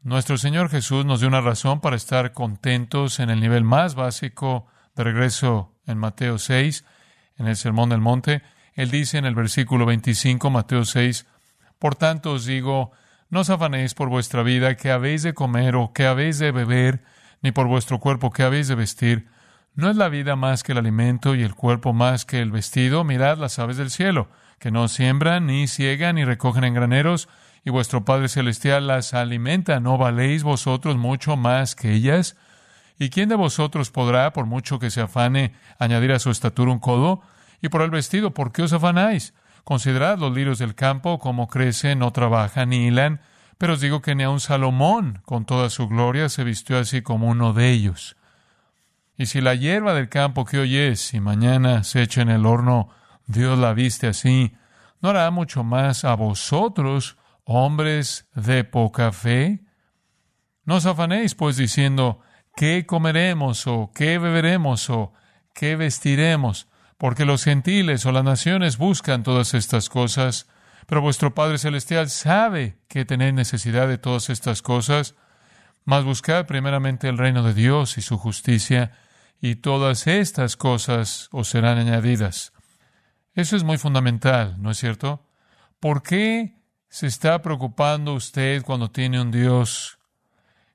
Nuestro 0.03 0.39
Señor 0.39 0.70
Jesús 0.70 1.05
nos 1.05 1.20
dio 1.20 1.29
una 1.29 1.41
razón 1.41 1.79
para 1.79 1.96
estar 1.96 2.34
contentos 2.34 3.20
en 3.20 3.29
el 3.29 3.39
nivel 3.39 3.63
más 3.63 3.93
básico 3.93 4.65
de 4.96 5.03
regreso 5.03 5.75
en 5.86 6.00
Mateo 6.00 6.39
6, 6.39 6.84
en 7.38 7.46
el 7.46 7.55
Sermón 7.55 7.89
del 7.89 8.01
Monte. 8.01 8.41
Él 8.74 8.89
dice 8.89 9.20
en 9.20 9.25
el 9.25 9.36
versículo 9.36 9.86
25, 9.86 10.50
Mateo 10.50 10.86
6, 10.86 11.27
Por 11.77 11.93
tanto 11.93 12.31
os 12.31 12.46
digo, 12.46 12.91
no 13.29 13.41
os 13.41 13.51
afanéis 13.51 13.93
por 13.93 14.10
vuestra 14.10 14.41
vida, 14.41 14.75
que 14.75 14.89
habéis 14.89 15.22
de 15.22 15.36
comer 15.36 15.75
o 15.75 15.93
que 15.93 16.08
habéis 16.08 16.39
de 16.39 16.51
beber, 16.51 17.03
ni 17.43 17.51
por 17.51 17.67
vuestro 17.67 18.00
cuerpo, 18.00 18.31
que 18.31 18.41
habéis 18.41 18.67
de 18.70 18.75
vestir. 18.75 19.27
¿No 19.75 19.88
es 19.88 19.98
la 19.98 20.10
vida 20.10 20.36
más 20.36 20.63
que 20.63 20.72
el 20.72 20.79
alimento 20.79 21.36
y 21.36 21.43
el 21.43 21.53
cuerpo 21.53 21.93
más 21.93 22.25
que 22.25 22.41
el 22.41 22.50
vestido? 22.50 23.03
Mirad 23.03 23.38
las 23.38 23.60
aves 23.60 23.77
del 23.77 23.91
cielo, 23.91 24.29
que 24.58 24.72
no 24.72 24.88
siembran, 24.88 25.46
ni 25.46 25.67
ciegan, 25.67 26.15
ni 26.15 26.25
recogen 26.25 26.63
en 26.63 26.74
graneros, 26.74 27.29
y 27.63 27.70
vuestro 27.70 28.03
Padre 28.06 28.27
Celestial 28.30 28.88
las 28.88 29.13
alimenta. 29.13 29.80
¿No 29.80 29.98
valéis 29.98 30.44
vosotros 30.44 30.98
mucho 30.98 31.38
más 31.38 31.75
que 31.75 31.94
ellas? 31.94 32.36
¿Y 32.98 33.10
quién 33.10 33.30
de 33.30 33.36
vosotros 33.36 33.91
podrá, 33.91 34.34
por 34.34 34.46
mucho 34.46 34.80
que 34.80 34.91
se 34.91 35.01
afane, 35.01 35.53
añadir 35.80 36.12
a 36.12 36.20
su 36.20 36.30
estatura 36.30 36.72
un 36.72 36.80
codo? 36.80 37.22
Y 37.62 37.70
por 37.70 37.82
el 37.82 37.91
vestido, 37.91 38.34
¿por 38.34 38.51
qué 38.51 38.63
os 38.63 38.74
afanáis? 38.74 39.34
Considerad 39.63 40.18
los 40.18 40.34
lirios 40.34 40.60
del 40.60 40.75
campo, 40.75 41.20
cómo 41.20 41.48
crecen, 41.48 42.00
no 42.00 42.12
trabajan 42.12 42.70
ni 42.70 42.88
hilan. 42.88 43.22
Pero 43.58 43.74
os 43.74 43.82
digo 43.82 44.01
que 44.01 44.15
ni 44.15 44.24
aun 44.24 44.39
Salomón, 44.39 45.22
con 45.25 45.46
toda 45.46 45.70
su 45.70 45.88
gloria, 45.88 46.30
se 46.30 46.44
vistió 46.44 46.80
así 46.80 47.03
como 47.03 47.27
uno 47.27 47.53
de 47.53 47.70
ellos. 47.70 48.18
Y 49.18 49.27
si 49.27 49.39
la 49.39 49.53
hierba 49.53 49.94
del 49.94 50.10
campo 50.10 50.46
que 50.46 50.58
hoy 50.58 50.77
es 50.77 51.13
y 51.13 51.20
mañana 51.20 51.84
se 51.84 52.01
echa 52.01 52.24
en 52.24 52.30
el 52.30 52.48
horno, 52.48 52.89
Dios 53.27 53.60
la 53.60 53.74
viste 53.74 54.08
así, 54.08 54.56
¿no 55.00 55.10
hará 55.10 55.30
mucho 55.30 55.63
más 55.63 56.06
a 56.06 56.15
vosotros, 56.15 57.18
hombres 57.43 58.29
de 58.36 58.63
poca 58.63 59.12
fe? 59.12 59.63
No 60.65 60.75
os 60.75 60.86
afanéis, 60.86 61.36
pues, 61.36 61.57
diciendo, 61.57 62.19
¿qué 62.55 62.86
comeremos 62.86 63.67
o 63.67 63.91
qué 63.93 64.17
beberemos 64.17 64.89
o 64.89 65.13
qué 65.53 65.75
vestiremos? 65.75 66.67
Porque 66.98 67.25
los 67.25 67.43
gentiles 67.43 68.05
o 68.05 68.12
las 68.12 68.24
naciones 68.24 68.77
buscan 68.77 69.24
todas 69.24 69.53
estas 69.53 69.89
cosas, 69.89 70.48
pero 70.88 71.01
vuestro 71.01 71.33
Padre 71.33 71.57
Celestial 71.57 72.10
sabe 72.10 72.77
que 72.88 73.05
tenéis 73.05 73.33
necesidad 73.33 73.88
de 73.88 73.98
todas 73.98 74.29
estas 74.29 74.62
cosas. 74.62 75.15
Mas 75.83 76.03
buscad 76.03 76.45
primeramente 76.45 77.10
el 77.10 77.17
reino 77.17 77.41
de 77.41 77.55
Dios 77.55 77.98
y 77.98 78.01
su 78.01 78.17
justicia, 78.17 78.91
y 79.41 79.55
todas 79.55 80.05
estas 80.05 80.55
cosas 80.55 81.27
os 81.31 81.50
serán 81.50 81.79
añadidas. 81.79 82.53
Eso 83.33 83.55
es 83.55 83.63
muy 83.63 83.77
fundamental, 83.77 84.62
¿no 84.62 84.69
es 84.69 84.77
cierto? 84.77 85.25
¿Por 85.79 86.03
qué 86.03 86.61
¿Se 86.91 87.07
está 87.07 87.41
preocupando 87.41 88.13
usted 88.15 88.63
cuando 88.63 88.91
tiene 88.91 89.21
un 89.21 89.31
Dios 89.31 89.98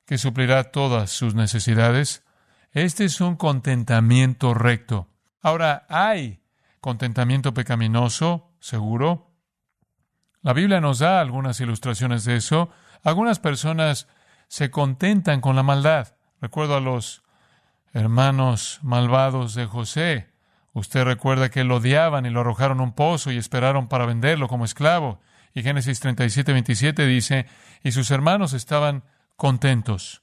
que 0.07 0.17
suplirá 0.17 0.71
todas 0.71 1.11
sus 1.11 1.35
necesidades? 1.35 2.23
Este 2.71 3.05
es 3.05 3.21
un 3.21 3.35
contentamiento 3.35 4.55
recto. 4.55 5.07
Ahora, 5.43 5.85
hay 5.89 6.41
contentamiento 6.81 7.53
pecaminoso, 7.53 8.49
seguro. 8.59 9.29
La 10.41 10.53
Biblia 10.53 10.81
nos 10.81 10.97
da 10.97 11.21
algunas 11.21 11.59
ilustraciones 11.59 12.25
de 12.25 12.37
eso. 12.37 12.71
Algunas 13.03 13.37
personas 13.37 14.07
se 14.47 14.71
contentan 14.71 15.39
con 15.39 15.55
la 15.55 15.61
maldad. 15.61 16.15
Recuerdo 16.41 16.77
a 16.77 16.81
los 16.81 17.21
hermanos 17.93 18.79
malvados 18.81 19.53
de 19.53 19.67
José. 19.67 20.33
Usted 20.73 21.03
recuerda 21.03 21.51
que 21.51 21.63
lo 21.63 21.75
odiaban 21.75 22.25
y 22.25 22.31
lo 22.31 22.39
arrojaron 22.39 22.79
a 22.79 22.83
un 22.83 22.93
pozo 22.93 23.31
y 23.31 23.37
esperaron 23.37 23.87
para 23.87 24.07
venderlo 24.07 24.47
como 24.47 24.65
esclavo. 24.65 25.21
Y 25.57 25.63
Génesis 25.63 25.99
37, 26.01 26.53
27 26.53 27.07
dice, 27.07 27.47
y 27.81 27.91
sus 27.91 28.11
hermanos 28.11 28.53
estaban 28.53 29.03
contentos. 29.37 30.21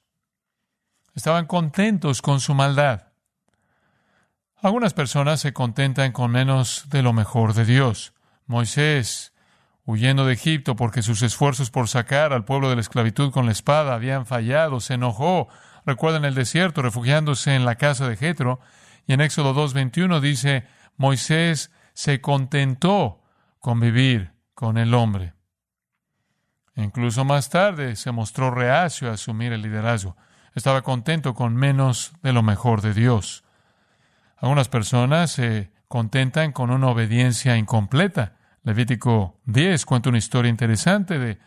Estaban 1.17 1.47
contentos 1.47 2.23
con 2.23 2.39
su 2.39 2.55
maldad. 2.55 3.09
Algunas 4.63 4.95
personas 4.95 5.41
se 5.41 5.53
contentan 5.53 6.13
con 6.13 6.31
menos 6.31 6.85
de 6.89 7.03
lo 7.03 7.13
mejor 7.13 7.53
de 7.55 7.65
Dios. 7.65 8.15
Moisés, 8.47 9.33
huyendo 9.85 10.25
de 10.25 10.35
Egipto 10.35 10.77
porque 10.77 11.03
sus 11.03 11.21
esfuerzos 11.23 11.69
por 11.69 11.89
sacar 11.89 12.33
al 12.33 12.45
pueblo 12.45 12.69
de 12.69 12.77
la 12.77 12.83
esclavitud 12.83 13.33
con 13.33 13.47
la 13.47 13.53
espada 13.53 13.95
habían 13.95 14.27
fallado, 14.27 14.79
se 14.79 14.95
enojó. 14.95 15.49
Recuerda 15.85 16.19
en 16.19 16.27
el 16.27 16.37
desierto, 16.37 16.81
refugiándose 16.81 17.57
en 17.57 17.65
la 17.65 17.75
casa 17.75 18.09
de 18.09 18.17
Jetro. 18.17 18.61
Y 19.05 19.15
en 19.15 19.21
Éxodo 19.21 19.53
2.21 19.53 20.21
dice, 20.21 20.69
Moisés 20.97 21.73
se 21.93 22.21
contentó 22.21 23.21
con 23.59 23.81
vivir 23.81 24.34
con 24.55 24.79
el 24.79 24.95
hombre. 24.95 25.35
Incluso 26.77 27.25
más 27.25 27.51
tarde 27.51 27.97
se 27.97 28.13
mostró 28.13 28.51
reacio 28.51 29.11
a 29.11 29.15
asumir 29.15 29.53
el 29.53 29.63
liderazgo. 29.63 30.17
Estaba 30.55 30.83
contento 30.83 31.35
con 31.35 31.55
menos 31.55 32.13
de 32.23 32.33
lo 32.33 32.43
mejor 32.43 32.81
de 32.81 32.95
Dios. 32.95 33.45
Algunas 34.37 34.69
personas 34.69 35.31
se 35.33 35.71
contentan 35.89 36.53
con 36.53 36.71
una 36.71 36.89
obediencia 36.89 37.57
incompleta. 37.57 38.37
Levítico 38.63 39.41
10 39.45 39.85
cuenta 39.87 40.09
una 40.09 40.19
historia 40.19 40.51
interesante 40.51 41.19
de 41.19 41.39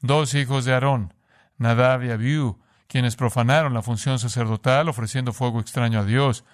dos 0.00 0.34
hijos 0.34 0.64
de 0.64 0.74
Aarón, 0.74 1.14
Nadab 1.56 2.04
y 2.04 2.10
Abiú, 2.10 2.60
quienes 2.86 3.16
profanaron 3.16 3.74
la 3.74 3.82
función 3.82 4.18
sacerdotal 4.18 4.88
ofreciendo 4.88 5.32
fuego 5.32 5.60
extraño 5.60 6.00
a 6.00 6.04
Dios. 6.04 6.44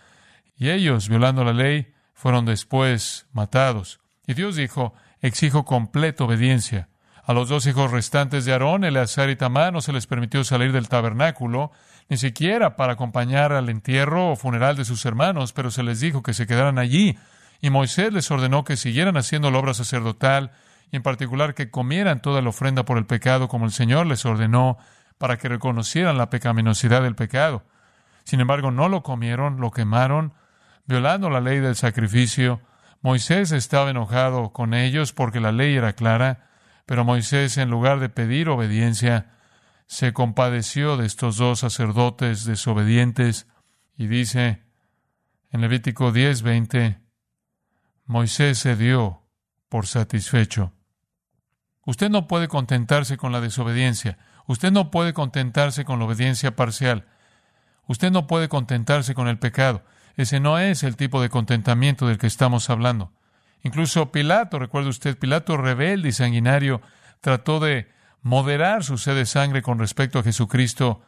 Y 0.57 0.71
ellos, 0.71 1.09
violando 1.09 1.45
la 1.45 1.53
ley, 1.53 1.93
fueron 2.15 2.45
después 2.45 3.27
matados. 3.33 4.01
Y 4.27 4.35
Dios 4.35 4.57
dijo, 4.57 4.95
exijo 5.27 5.65
completa 5.65 6.25
obediencia. 6.25 6.89
A 7.25 7.33
los 7.33 7.49
dos 7.49 7.67
hijos 7.67 7.91
restantes 7.91 8.45
de 8.45 8.53
Aarón, 8.53 8.85
Eleazar 8.85 9.31
y 9.31 9.37
Tamar, 9.37 9.73
no 9.73 9.81
se 9.81 9.95
les 9.95 10.07
permitió 10.07 10.45
salir 10.45 10.71
del 10.71 10.91
tabernáculo, 10.91 11.73
ni 12.11 12.19
siquiera 12.19 12.77
para 12.77 12.93
acompañar 12.93 13.55
al 13.55 13.71
entierro 13.71 14.33
o 14.33 14.37
funeral 14.37 14.77
de 14.77 14.85
sus 14.85 15.07
hermanos, 15.07 15.55
pero 15.55 15.71
se 15.71 15.83
les 15.83 16.01
dijo 16.01 16.23
que 16.23 16.35
se 16.35 16.47
quedaran 16.47 16.79
allí. 16.79 17.19
Y 17.63 17.71
Moisés 17.71 18.13
les 18.13 18.31
ordenó 18.31 18.65
que 18.65 18.77
siguieran 18.77 19.17
haciendo 19.17 19.51
la 19.51 19.59
obra 19.59 19.73
sacerdotal, 19.73 20.53
y 20.93 20.97
en 20.97 21.03
particular 21.03 21.55
que 21.55 21.71
comieran 21.71 22.21
toda 22.21 22.43
la 22.43 22.51
ofrenda 22.51 22.85
por 22.85 22.99
el 22.99 23.07
pecado, 23.07 23.49
como 23.49 23.65
el 23.65 23.73
Señor 23.73 24.07
les 24.07 24.27
ordenó, 24.27 24.77
para 25.17 25.39
que 25.39 25.49
reconocieran 25.49 26.19
la 26.19 26.29
pecaminosidad 26.29 27.01
del 27.01 27.15
pecado. 27.15 27.63
Sin 28.25 28.41
embargo, 28.41 28.71
no 28.71 28.91
lo 28.91 29.03
comieron, 29.03 29.59
lo 29.59 29.71
quemaron, 29.71 30.35
violando 30.85 31.31
la 31.31 31.41
ley 31.41 31.61
del 31.61 31.77
sacrificio, 31.77 32.61
Moisés 33.05 33.53
estaba 33.53 33.91
enojado 33.91 34.55
con 34.55 34.73
ellos 34.73 35.13
porque 35.13 35.39
la 35.39 35.53
ley 35.53 35.77
era 35.77 35.93
clara, 35.93 36.49
pero 36.87 37.05
Moisés, 37.05 37.59
en 37.59 37.69
lugar 37.69 38.01
de 38.01 38.09
pedir 38.09 38.49
obediencia, 38.49 39.37
se 39.87 40.15
compadeció 40.15 40.97
de 40.97 41.05
estos 41.05 41.37
dos 41.37 41.59
sacerdotes 41.59 42.47
desobedientes 42.47 43.47
y 43.95 44.07
dice 44.07 44.63
en 45.51 45.61
Levítico 45.61 46.13
10:20, 46.13 46.99
Moisés 48.07 48.57
se 48.59 48.75
dio 48.75 49.21
por 49.69 49.87
satisfecho. 49.87 50.73
Usted 51.85 52.09
no 52.09 52.27
puede 52.27 52.49
contentarse 52.49 53.19
con 53.19 53.33
la 53.33 53.43
desobediencia. 53.43 54.17
Usted 54.47 54.73
no 54.73 54.91
puede 54.91 55.13
contentarse 55.13 55.85
con 55.85 55.99
la 55.99 56.07
obediencia 56.07 56.57
parcial. 56.57 57.07
Usted 57.87 58.11
no 58.11 58.27
puede 58.27 58.49
contentarse 58.49 59.15
con 59.15 59.29
el 59.29 59.39
pecado. 59.39 59.85
Ese 60.17 60.41
no 60.41 60.59
es 60.59 60.83
el 60.83 60.97
tipo 60.97 61.21
de 61.21 61.29
contentamiento 61.29 62.07
del 62.07 62.19
que 62.19 62.27
estamos 62.27 62.71
hablando. 62.71 63.13
Incluso 63.63 64.13
Pilato, 64.13 64.59
recuerde 64.59 64.91
usted, 64.91 65.19
Pilato 65.19 65.57
rebelde 65.57 66.11
y 66.11 66.13
sanguinario, 66.13 66.83
trató 67.21 67.61
de 67.61 67.89
moderar 68.21 68.85
su 68.85 68.99
sed 68.99 69.17
de 69.17 69.27
sangre 69.27 69.63
con 69.63 69.79
respecto 69.79 70.19
a 70.19 70.23
Jesucristo, 70.23 71.03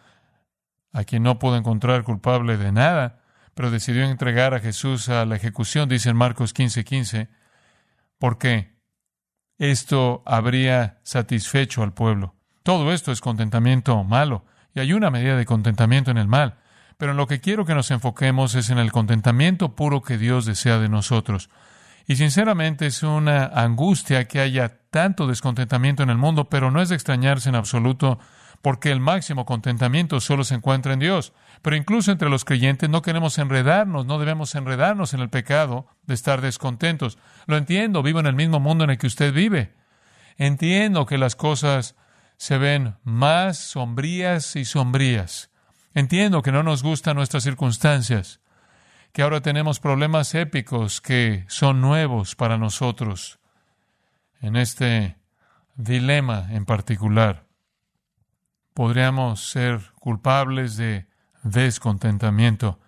a 0.93 1.05
quien 1.05 1.23
no 1.23 1.39
pudo 1.39 1.57
encontrar 1.57 2.03
culpable 2.03 2.57
de 2.57 2.73
nada, 2.73 3.21
pero 3.55 3.71
decidió 3.71 4.05
entregar 4.05 4.55
a 4.55 4.61
Jesús 4.61 5.09
a 5.09 5.25
la 5.25 5.37
ejecución, 5.37 5.89
dice 5.89 6.11
en 6.11 6.17
Marcos 6.17 6.55
15:15, 6.55 6.85
15, 6.85 7.29
porque 8.19 8.77
esto 9.59 10.23
habría 10.27 10.99
satisfecho 11.03 11.83
al 11.83 11.95
pueblo. 11.95 12.35
Todo 12.63 12.93
esto 12.93 13.13
es 13.13 13.21
contentamiento 13.21 14.03
malo, 14.05 14.45
y 14.75 14.81
hay 14.81 14.93
una 14.93 15.11
medida 15.11 15.37
de 15.37 15.47
contentamiento 15.47 16.11
en 16.11 16.19
el 16.19 16.29
mal. 16.29 16.59
Pero 16.97 17.13
en 17.13 17.17
lo 17.17 17.27
que 17.27 17.41
quiero 17.41 17.65
que 17.65 17.75
nos 17.75 17.91
enfoquemos 17.91 18.55
es 18.55 18.71
en 18.71 18.79
el 18.79 18.93
contentamiento 18.93 19.75
puro 19.75 20.03
que 20.03 20.19
Dios 20.19 20.47
desea 20.47 20.79
de 20.79 20.89
nosotros. 20.89 21.51
Y 22.07 22.17
sinceramente 22.17 22.87
es 22.87 23.03
una 23.03 23.47
angustia 23.47 24.27
que 24.29 24.41
haya 24.41 24.79
tanto 24.91 25.27
descontentamiento 25.27 26.03
en 26.03 26.11
el 26.11 26.19
mundo, 26.19 26.49
pero 26.49 26.71
no 26.71 26.81
es 26.81 26.89
de 26.89 26.95
extrañarse 26.95 27.49
en 27.49 27.57
absoluto 27.57 28.19
porque 28.63 28.91
el 28.91 29.01
máximo 29.01 29.45
contentamiento 29.45 30.21
solo 30.21 30.45
se 30.45 30.55
encuentra 30.55 30.93
en 30.93 31.01
Dios. 31.01 31.33
Pero 31.63 31.77
incluso 31.77 32.13
entre 32.13 32.31
los 32.31 32.45
creyentes 32.45 32.89
no 32.89 33.03
queremos 33.03 33.39
enredarnos, 33.39 34.07
no 34.07 34.19
debemos 34.19 34.55
enredarnos 34.55 35.15
en 35.15 35.21
el 35.21 35.31
pecado 35.31 35.87
de 36.07 36.15
estar 36.15 36.41
descontentos. 36.41 37.19
Lo 37.47 37.57
entiendo, 37.57 38.03
vivo 38.03 38.21
en 38.21 38.27
el 38.27 38.35
mismo 38.35 38.61
mundo 38.61 38.85
en 38.85 38.91
el 38.91 38.99
que 38.99 39.07
usted 39.07 39.33
vive. 39.33 39.75
Entiendo 40.37 41.07
que 41.07 41.19
las 41.19 41.37
cosas 41.37 41.97
se 42.37 42.59
ven 42.59 42.97
más 43.05 43.59
sombrías 43.59 44.57
y 44.57 44.65
sombrías. 44.65 45.51
Entiendo 45.97 46.43
que 46.43 46.53
no 46.53 46.63
nos 46.63 46.83
gustan 46.83 47.17
nuestras 47.17 47.43
circunstancias, 47.43 48.41
que 49.15 49.23
ahora 49.23 49.41
tenemos 49.41 49.81
problemas 49.81 50.35
épicos 50.35 51.01
que 51.01 51.47
son 51.49 51.81
nuevos 51.81 52.35
para 52.35 52.59
nosotros 52.59 53.39
en 54.43 54.57
este 54.57 55.17
dilema 55.75 56.49
en 56.51 56.67
particular. 56.67 57.47
Podríamos 58.75 59.49
ser 59.49 59.95
culpables 59.99 60.77
de 60.77 61.09
descontentamiento. 61.45 62.79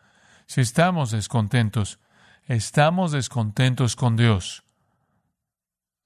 Si 0.44 0.60
estamos 0.60 1.10
descontentos, 1.10 2.00
estamos 2.44 3.12
descontentos 3.12 3.96
con 3.96 4.16
Dios. 4.16 4.64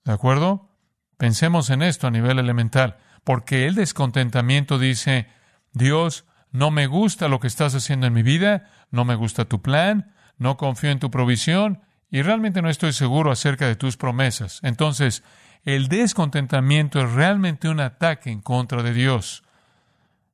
¿De 0.05 0.13
acuerdo? 0.13 0.71
Pensemos 1.17 1.69
en 1.71 1.83
esto 1.83 2.07
a 2.07 2.13
nivel 2.13 2.39
elemental, 2.39 2.99
porque 3.25 3.67
el 3.67 3.75
descontentamiento 3.75 4.79
dice, 4.79 5.27
Dios, 5.73 6.27
no 6.53 6.71
me 6.71 6.87
gusta 6.87 7.29
lo 7.29 7.41
que 7.41 7.47
estás 7.47 7.75
haciendo 7.75 8.07
en 8.07 8.13
mi 8.13 8.23
vida, 8.23 8.71
no 8.91 9.05
me 9.05 9.15
gusta 9.15 9.47
tu 9.47 9.63
plan, 9.63 10.15
no 10.37 10.57
confío 10.57 10.91
en 10.91 11.01
tu 11.01 11.11
provisión 11.11 11.83
y 12.11 12.23
realmente 12.23 12.61
no 12.63 12.69
estoy 12.69 12.93
seguro 12.93 13.33
acerca 13.33 13.67
de 13.67 13.75
tus 13.75 13.97
promesas. 13.97 14.61
Entonces, 14.63 15.25
el 15.65 15.89
descontentamiento 15.89 17.01
es 17.01 17.11
realmente 17.11 17.69
un 17.69 17.81
ataque 17.81 18.31
en 18.31 18.43
contra 18.43 18.83
de 18.83 18.93
Dios, 18.93 19.45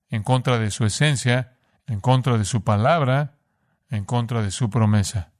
en 0.08 0.22
contra 0.22 0.58
de 0.58 0.70
su 0.70 0.84
esencia, 0.84 1.56
en 1.86 2.00
contra 2.00 2.36
de 2.36 2.44
su 2.44 2.64
palabra, 2.64 3.38
en 3.88 4.04
contra 4.04 4.42
de 4.42 4.50
su 4.50 4.70
promesa. 4.70 5.32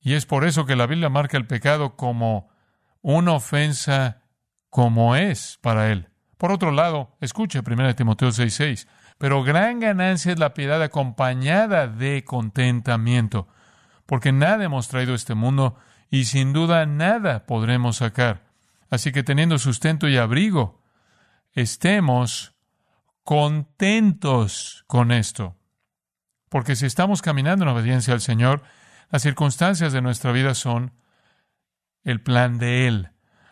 Y 0.00 0.14
es 0.14 0.24
por 0.24 0.44
eso 0.44 0.64
que 0.64 0.76
la 0.76 0.86
Biblia 0.86 1.10
marca 1.10 1.36
el 1.36 1.46
pecado 1.46 1.96
como 1.96 2.48
una 3.02 3.32
ofensa 3.32 4.22
como 4.70 5.16
es 5.16 5.58
para 5.60 5.90
él. 5.90 6.09
Por 6.40 6.52
otro 6.52 6.70
lado, 6.70 7.14
escuche 7.20 7.60
1 7.62 7.94
Timoteo 7.96 8.30
6:6, 8.30 8.88
pero 9.18 9.42
gran 9.42 9.78
ganancia 9.78 10.32
es 10.32 10.38
la 10.38 10.54
piedad 10.54 10.82
acompañada 10.82 11.86
de 11.86 12.24
contentamiento, 12.24 13.46
porque 14.06 14.32
nada 14.32 14.64
hemos 14.64 14.88
traído 14.88 15.12
a 15.12 15.16
este 15.16 15.34
mundo 15.34 15.76
y 16.08 16.24
sin 16.24 16.54
duda 16.54 16.86
nada 16.86 17.44
podremos 17.44 17.98
sacar. 17.98 18.48
Así 18.88 19.12
que 19.12 19.22
teniendo 19.22 19.58
sustento 19.58 20.08
y 20.08 20.16
abrigo, 20.16 20.80
estemos 21.52 22.54
contentos 23.22 24.84
con 24.86 25.12
esto. 25.12 25.58
Porque 26.48 26.74
si 26.74 26.86
estamos 26.86 27.20
caminando 27.20 27.66
en 27.66 27.70
obediencia 27.72 28.14
al 28.14 28.22
Señor, 28.22 28.62
las 29.10 29.20
circunstancias 29.20 29.92
de 29.92 30.00
nuestra 30.00 30.32
vida 30.32 30.54
son 30.54 30.94
el 32.02 32.22
plan 32.22 32.56
de 32.56 32.86
Él. 32.86 33.10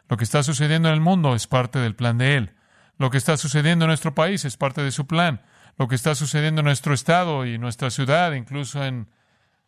Lo 0.08 0.16
que 0.16 0.24
está 0.24 0.42
sucediendo 0.42 0.88
en 0.88 0.94
el 0.94 1.02
mundo 1.02 1.34
es 1.34 1.46
parte 1.46 1.80
del 1.80 1.94
plan 1.94 2.16
de 2.16 2.36
Él. 2.38 2.54
Lo 2.98 3.10
que 3.10 3.18
está 3.18 3.36
sucediendo 3.36 3.84
en 3.84 3.88
nuestro 3.88 4.14
país 4.14 4.44
es 4.44 4.56
parte 4.56 4.82
de 4.82 4.90
su 4.90 5.06
plan. 5.06 5.42
Lo 5.78 5.86
que 5.86 5.94
está 5.94 6.14
sucediendo 6.16 6.60
en 6.60 6.66
nuestro 6.66 6.92
estado 6.92 7.46
y 7.46 7.56
nuestra 7.56 7.90
ciudad, 7.90 8.32
incluso 8.32 8.84
en 8.84 9.08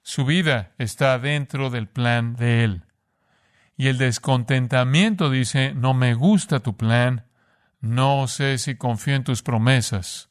su 0.02 0.24
vida, 0.24 0.72
está 0.78 1.18
dentro 1.18 1.70
del 1.70 1.88
plan 1.88 2.34
de 2.34 2.64
Él. 2.64 2.84
Y 3.76 3.86
el 3.86 3.98
descontentamiento 3.98 5.30
dice, 5.30 5.72
no 5.74 5.94
me 5.94 6.14
gusta 6.14 6.60
tu 6.60 6.76
plan, 6.76 7.26
no 7.80 8.26
sé 8.26 8.58
si 8.58 8.74
confío 8.74 9.14
en 9.14 9.24
tus 9.24 9.42
promesas, 9.42 10.28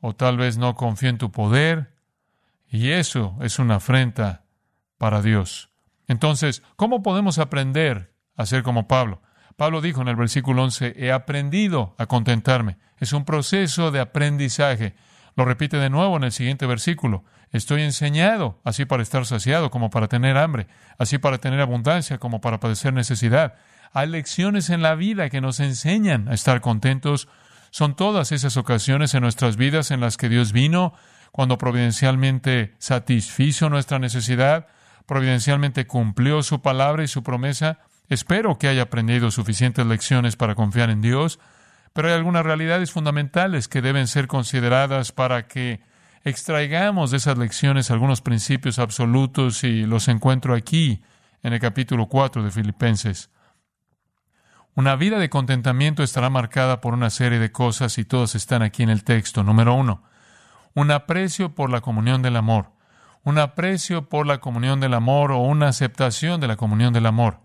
o 0.00 0.14
tal 0.14 0.36
vez 0.36 0.58
no 0.58 0.74
confío 0.74 1.08
en 1.08 1.18
tu 1.18 1.32
poder, 1.32 1.94
y 2.70 2.90
eso 2.90 3.36
es 3.40 3.58
una 3.58 3.76
afrenta 3.76 4.44
para 4.98 5.22
Dios. 5.22 5.70
Entonces, 6.06 6.62
¿cómo 6.76 7.02
podemos 7.02 7.38
aprender 7.38 8.14
a 8.36 8.46
ser 8.46 8.62
como 8.62 8.86
Pablo? 8.86 9.22
Pablo 9.58 9.80
dijo 9.80 10.02
en 10.02 10.06
el 10.06 10.14
versículo 10.14 10.62
11, 10.62 10.94
he 10.96 11.10
aprendido 11.10 11.96
a 11.98 12.06
contentarme. 12.06 12.76
Es 12.98 13.12
un 13.12 13.24
proceso 13.24 13.90
de 13.90 13.98
aprendizaje. 13.98 14.94
Lo 15.34 15.44
repite 15.44 15.78
de 15.78 15.90
nuevo 15.90 16.16
en 16.16 16.22
el 16.22 16.30
siguiente 16.30 16.64
versículo. 16.64 17.24
Estoy 17.50 17.82
enseñado, 17.82 18.60
así 18.62 18.84
para 18.84 19.02
estar 19.02 19.26
saciado 19.26 19.72
como 19.72 19.90
para 19.90 20.06
tener 20.06 20.36
hambre, 20.36 20.68
así 20.96 21.18
para 21.18 21.38
tener 21.38 21.60
abundancia 21.60 22.18
como 22.18 22.40
para 22.40 22.60
padecer 22.60 22.92
necesidad. 22.92 23.54
Hay 23.92 24.06
lecciones 24.06 24.70
en 24.70 24.80
la 24.80 24.94
vida 24.94 25.28
que 25.28 25.40
nos 25.40 25.58
enseñan 25.58 26.28
a 26.28 26.34
estar 26.34 26.60
contentos. 26.60 27.26
Son 27.70 27.96
todas 27.96 28.30
esas 28.30 28.56
ocasiones 28.56 29.12
en 29.14 29.22
nuestras 29.22 29.56
vidas 29.56 29.90
en 29.90 29.98
las 29.98 30.16
que 30.16 30.28
Dios 30.28 30.52
vino, 30.52 30.94
cuando 31.32 31.58
providencialmente 31.58 32.76
satisfizo 32.78 33.70
nuestra 33.70 33.98
necesidad, 33.98 34.68
providencialmente 35.06 35.88
cumplió 35.88 36.44
su 36.44 36.62
palabra 36.62 37.02
y 37.02 37.08
su 37.08 37.24
promesa. 37.24 37.80
Espero 38.08 38.58
que 38.58 38.68
haya 38.68 38.82
aprendido 38.82 39.30
suficientes 39.30 39.84
lecciones 39.86 40.36
para 40.36 40.54
confiar 40.54 40.90
en 40.90 41.00
Dios, 41.00 41.38
pero 41.92 42.08
hay 42.08 42.14
algunas 42.14 42.44
realidades 42.44 42.90
fundamentales 42.90 43.68
que 43.68 43.82
deben 43.82 44.06
ser 44.06 44.26
consideradas 44.26 45.12
para 45.12 45.46
que 45.46 45.80
extraigamos 46.24 47.10
de 47.10 47.18
esas 47.18 47.38
lecciones 47.38 47.90
algunos 47.90 48.20
principios 48.20 48.78
absolutos 48.78 49.64
y 49.64 49.84
los 49.84 50.08
encuentro 50.08 50.54
aquí 50.54 51.02
en 51.42 51.52
el 51.52 51.60
capítulo 51.60 52.06
4 52.06 52.42
de 52.42 52.50
Filipenses. 52.50 53.30
Una 54.74 54.96
vida 54.96 55.18
de 55.18 55.28
contentamiento 55.28 56.02
estará 56.02 56.30
marcada 56.30 56.80
por 56.80 56.94
una 56.94 57.10
serie 57.10 57.38
de 57.38 57.52
cosas 57.52 57.98
y 57.98 58.04
todas 58.04 58.34
están 58.34 58.62
aquí 58.62 58.82
en 58.82 58.90
el 58.90 59.04
texto. 59.04 59.42
Número 59.42 59.74
uno, 59.74 60.04
un 60.74 60.90
aprecio 60.90 61.54
por 61.54 61.70
la 61.70 61.80
comunión 61.80 62.22
del 62.22 62.36
amor 62.36 62.78
un 63.28 63.38
aprecio 63.38 64.08
por 64.08 64.26
la 64.26 64.38
comunión 64.38 64.80
del 64.80 64.94
amor 64.94 65.32
o 65.32 65.38
una 65.38 65.68
aceptación 65.68 66.40
de 66.40 66.46
la 66.46 66.56
comunión 66.56 66.94
del 66.94 67.04
amor. 67.04 67.40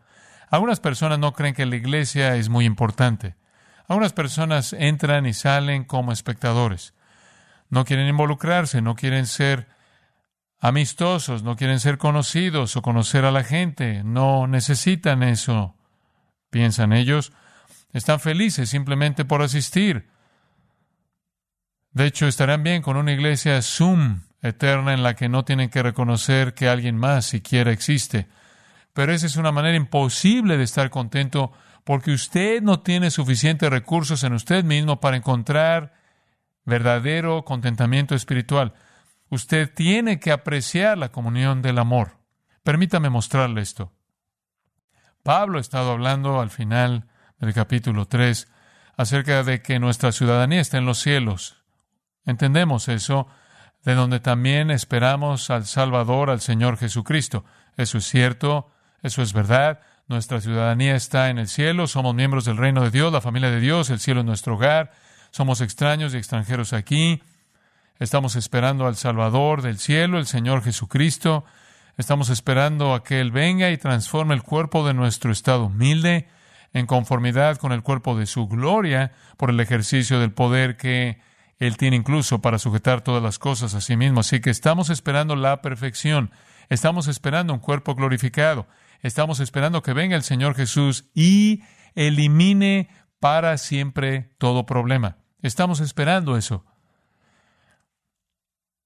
Algunas 0.54 0.80
personas 0.80 1.18
no 1.18 1.34
creen 1.34 1.56
que 1.56 1.66
la 1.66 1.78
iglesia 1.78 2.36
es 2.36 2.48
muy 2.48 2.66
importante. 2.66 3.34
Algunas 3.88 4.14
personas 4.14 4.74
entran 4.74 5.26
y 5.26 5.34
salen 5.34 5.84
como 5.84 6.12
espectadores. 6.12 6.94
No 7.70 7.86
quieren 7.86 8.08
involucrarse, 8.08 8.80
no 8.80 8.96
quieren 8.96 9.26
ser 9.26 9.68
amistosos, 10.60 11.42
no 11.42 11.56
quieren 11.56 11.80
ser 11.80 11.98
conocidos 11.98 12.78
o 12.78 12.84
conocer 12.84 13.26
a 13.26 13.32
la 13.32 13.44
gente. 13.44 14.04
No 14.04 14.46
necesitan 14.46 15.24
eso, 15.24 15.76
piensan 16.52 16.94
ellos. 16.94 17.34
Están 17.92 18.20
felices 18.20 18.70
simplemente 18.70 19.26
por 19.26 19.42
asistir. 19.42 20.08
De 21.94 22.06
hecho, 22.06 22.28
estarán 22.28 22.62
bien 22.62 22.84
con 22.84 22.96
una 22.96 23.12
iglesia 23.12 23.60
Zoom 23.64 24.22
eterna 24.44 24.94
en 24.94 25.02
la 25.02 25.16
que 25.16 25.30
no 25.30 25.46
tienen 25.46 25.72
que 25.72 25.82
reconocer 25.82 26.54
que 26.54 26.70
alguien 26.70 26.96
más 26.96 27.26
siquiera 27.26 27.72
existe. 27.72 28.28
Pero 28.94 29.12
esa 29.12 29.26
es 29.26 29.38
una 29.38 29.52
manera 29.52 29.76
imposible 29.76 30.58
de 30.58 30.64
estar 30.64 30.90
contento 30.90 31.52
porque 31.84 32.12
usted 32.12 32.62
no 32.62 32.80
tiene 32.80 33.12
suficientes 33.12 33.70
recursos 33.70 34.24
en 34.24 34.34
usted 34.34 34.64
mismo 34.64 35.00
para 35.00 35.18
encontrar 35.18 35.94
verdadero 36.66 37.44
contentamiento 37.44 38.16
espiritual. 38.16 38.74
Usted 39.30 39.74
tiene 39.74 40.20
que 40.20 40.32
apreciar 40.32 40.98
la 40.98 41.12
comunión 41.12 41.62
del 41.62 41.80
amor. 41.80 42.20
Permítame 42.64 43.10
mostrarle 43.10 43.62
esto. 43.62 43.92
Pablo 45.24 45.58
ha 45.58 45.62
estado 45.62 45.92
hablando 45.92 46.40
al 46.40 46.50
final 46.50 47.08
del 47.40 47.54
capítulo 47.54 48.06
3 48.06 48.48
acerca 48.96 49.44
de 49.44 49.62
que 49.62 49.80
nuestra 49.80 50.12
ciudadanía 50.12 50.62
está 50.62 50.78
en 50.78 50.86
los 50.86 51.00
cielos. 51.00 51.64
Entendemos 52.26 52.88
eso 52.88 53.28
de 53.84 53.96
donde 53.96 54.20
también 54.20 54.72
esperamos 54.72 55.50
al 55.50 55.66
Salvador, 55.66 56.30
al 56.30 56.40
Señor 56.40 56.78
Jesucristo. 56.78 57.44
Eso 57.76 57.98
es 57.98 58.06
cierto, 58.06 58.70
eso 59.04 59.22
es 59.22 59.34
verdad. 59.34 59.82
Nuestra 60.08 60.42
ciudadanía 60.42 60.96
está 60.96 61.30
en 61.30 61.38
el 61.38 61.48
cielo, 61.48 61.86
somos 61.86 62.16
miembros 62.16 62.46
del 62.46 62.58
reino 62.58 62.82
de 62.82 62.90
Dios, 62.90 63.14
la 63.14 63.22
familia 63.22 63.52
de 63.52 63.60
Dios, 63.60 63.90
el 63.90 64.00
cielo 64.00 64.22
es 64.22 64.26
nuestro 64.26 64.56
hogar, 64.56 64.92
somos 65.32 65.62
extraños 65.62 66.14
y 66.14 66.18
extranjeros 66.18 66.74
aquí. 66.74 67.22
Estamos 68.00 68.36
esperando 68.36 68.88
al 68.88 68.96
Salvador 68.96 69.62
del 69.62 69.78
cielo, 69.78 70.18
el 70.18 70.26
Señor 70.26 70.64
Jesucristo. 70.64 71.46
Estamos 71.98 72.30
esperando 72.30 72.96
a 72.96 73.04
que 73.04 73.22
Él 73.22 73.32
venga 73.32 73.70
y 73.70 73.78
transforme 73.78 74.34
el 74.34 74.42
cuerpo 74.42 74.86
de 74.88 74.96
nuestro 74.96 75.32
estado 75.32 75.66
humilde 75.66 76.28
en 76.74 76.88
conformidad 76.88 77.58
con 77.58 77.72
el 77.72 77.84
cuerpo 77.84 78.18
de 78.18 78.26
su 78.26 78.48
gloria 78.48 79.12
por 79.38 79.52
el 79.52 79.60
ejercicio 79.60 80.20
del 80.20 80.32
poder 80.32 80.76
que 80.76 81.20
él 81.60 81.78
tiene 81.78 81.96
incluso 81.96 82.42
para 82.42 82.60
sujetar 82.60 83.02
todas 83.02 83.24
las 83.24 83.40
cosas 83.40 83.74
a 83.74 83.82
sí 83.82 83.96
mismo. 83.96 84.20
Así 84.20 84.42
que 84.42 84.50
estamos 84.50 84.90
esperando 84.90 85.36
la 85.36 85.62
perfección. 85.62 86.32
Estamos 86.70 87.08
esperando 87.08 87.54
un 87.54 87.60
cuerpo 87.60 87.96
glorificado. 87.96 88.68
Estamos 89.04 89.42
esperando 89.42 89.84
que 89.84 89.94
venga 89.94 90.16
el 90.16 90.24
Señor 90.24 90.56
Jesús 90.56 91.10
y 91.14 91.62
elimine 91.94 92.90
para 93.20 93.58
siempre 93.58 94.34
todo 94.38 94.66
problema. 94.66 95.18
Estamos 95.42 95.82
esperando 95.82 96.38
eso. 96.38 96.66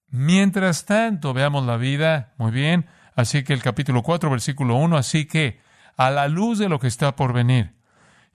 Mientras 0.09 0.85
tanto, 0.85 1.33
veamos 1.33 1.67
la 1.67 1.77
vida. 1.77 2.33
Muy 2.37 2.51
bien. 2.51 2.87
Así 3.15 3.43
que 3.43 3.53
el 3.53 3.61
capítulo 3.61 4.01
4, 4.01 4.29
versículo 4.31 4.75
1. 4.77 4.97
Así 4.97 5.25
que 5.25 5.61
a 5.95 6.09
la 6.09 6.27
luz 6.27 6.57
de 6.57 6.67
lo 6.67 6.79
que 6.79 6.87
está 6.87 7.15
por 7.15 7.31
venir. 7.31 7.75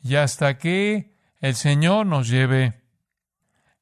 Y 0.03 0.15
hasta 0.15 0.59
que 0.59 1.17
el 1.41 1.57
Señor 1.57 2.07
nos 2.07 2.29
lleve, 2.29 2.85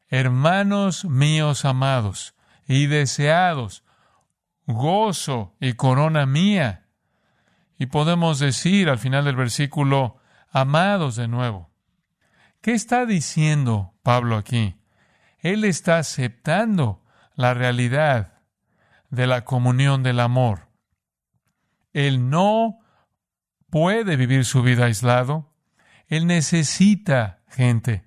hermanos 0.08 1.04
míos 1.04 1.66
amados 1.66 2.34
y 2.66 2.86
deseados, 2.86 3.84
gozo 4.66 5.54
y 5.60 5.74
corona 5.74 6.24
mía. 6.24 6.79
Y 7.80 7.86
podemos 7.86 8.38
decir 8.38 8.90
al 8.90 8.98
final 8.98 9.24
del 9.24 9.36
versículo, 9.36 10.18
amados 10.50 11.16
de 11.16 11.28
nuevo. 11.28 11.70
¿Qué 12.60 12.72
está 12.72 13.06
diciendo 13.06 13.94
Pablo 14.02 14.36
aquí? 14.36 14.76
Él 15.38 15.64
está 15.64 15.96
aceptando 15.96 17.02
la 17.36 17.54
realidad 17.54 18.34
de 19.08 19.26
la 19.26 19.46
comunión 19.46 20.02
del 20.02 20.20
amor. 20.20 20.68
Él 21.94 22.28
no 22.28 22.80
puede 23.70 24.16
vivir 24.16 24.44
su 24.44 24.62
vida 24.62 24.84
aislado. 24.84 25.50
Él 26.06 26.26
necesita 26.26 27.40
gente. 27.48 28.04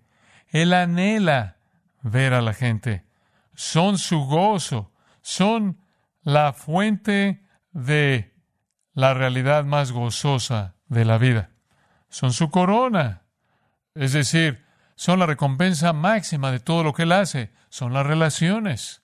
Él 0.49 0.71
anhela 0.73 1.57
ver 2.03 2.36
a 2.36 2.43
la 2.43 2.53
gente. 2.53 3.07
Son 3.55 3.97
su 3.97 4.19
gozo. 4.19 4.93
Son 5.23 5.79
la 6.21 6.53
fuente 6.53 7.41
de 7.71 8.32
la 8.93 9.13
realidad 9.13 9.65
más 9.65 9.91
gozosa 9.91 10.75
de 10.88 11.06
la 11.06 11.17
vida. 11.17 11.51
Son 12.10 12.34
su 12.34 12.49
corona. 12.49 13.23
Es 13.95 14.13
decir, 14.13 14.65
son 14.95 15.19
la 15.19 15.25
recompensa 15.25 15.93
máxima 15.93 16.51
de 16.51 16.60
todo 16.60 16.84
lo 16.84 16.93
que 16.93 17.03
él 17.03 17.12
hace. 17.12 17.51
Son 17.69 17.93
las 17.93 18.06
relaciones. 18.06 19.01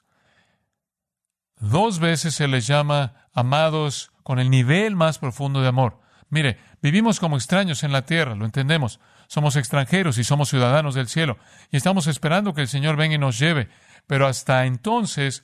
Dos 1.58 1.99
veces 1.99 2.36
se 2.36 2.47
les 2.47 2.67
llama 2.67 3.28
amados 3.34 4.12
con 4.23 4.39
el 4.39 4.49
nivel 4.49 4.95
más 4.95 5.17
profundo 5.17 5.62
de 5.62 5.67
amor. 5.67 5.99
Mire, 6.30 6.60
vivimos 6.82 7.19
como 7.19 7.36
extraños 7.36 7.84
en 7.84 7.91
la 7.91 8.06
tierra, 8.06 8.36
lo 8.36 8.45
entendemos. 8.45 8.99
Somos 9.28 9.56
extranjeros 9.56 10.17
y 10.17 10.23
somos 10.23 10.49
ciudadanos 10.49 10.95
del 10.95 11.08
cielo. 11.08 11.38
Y 11.71 11.78
estamos 11.78 12.08
esperando 12.08 12.54
que 12.54 12.62
el 12.62 12.67
Señor 12.67 12.95
venga 12.95 13.15
y 13.15 13.19
nos 13.19 13.39
lleve. 13.39 13.69
Pero 14.08 14.28
hasta 14.28 14.65
entonces 14.65 15.43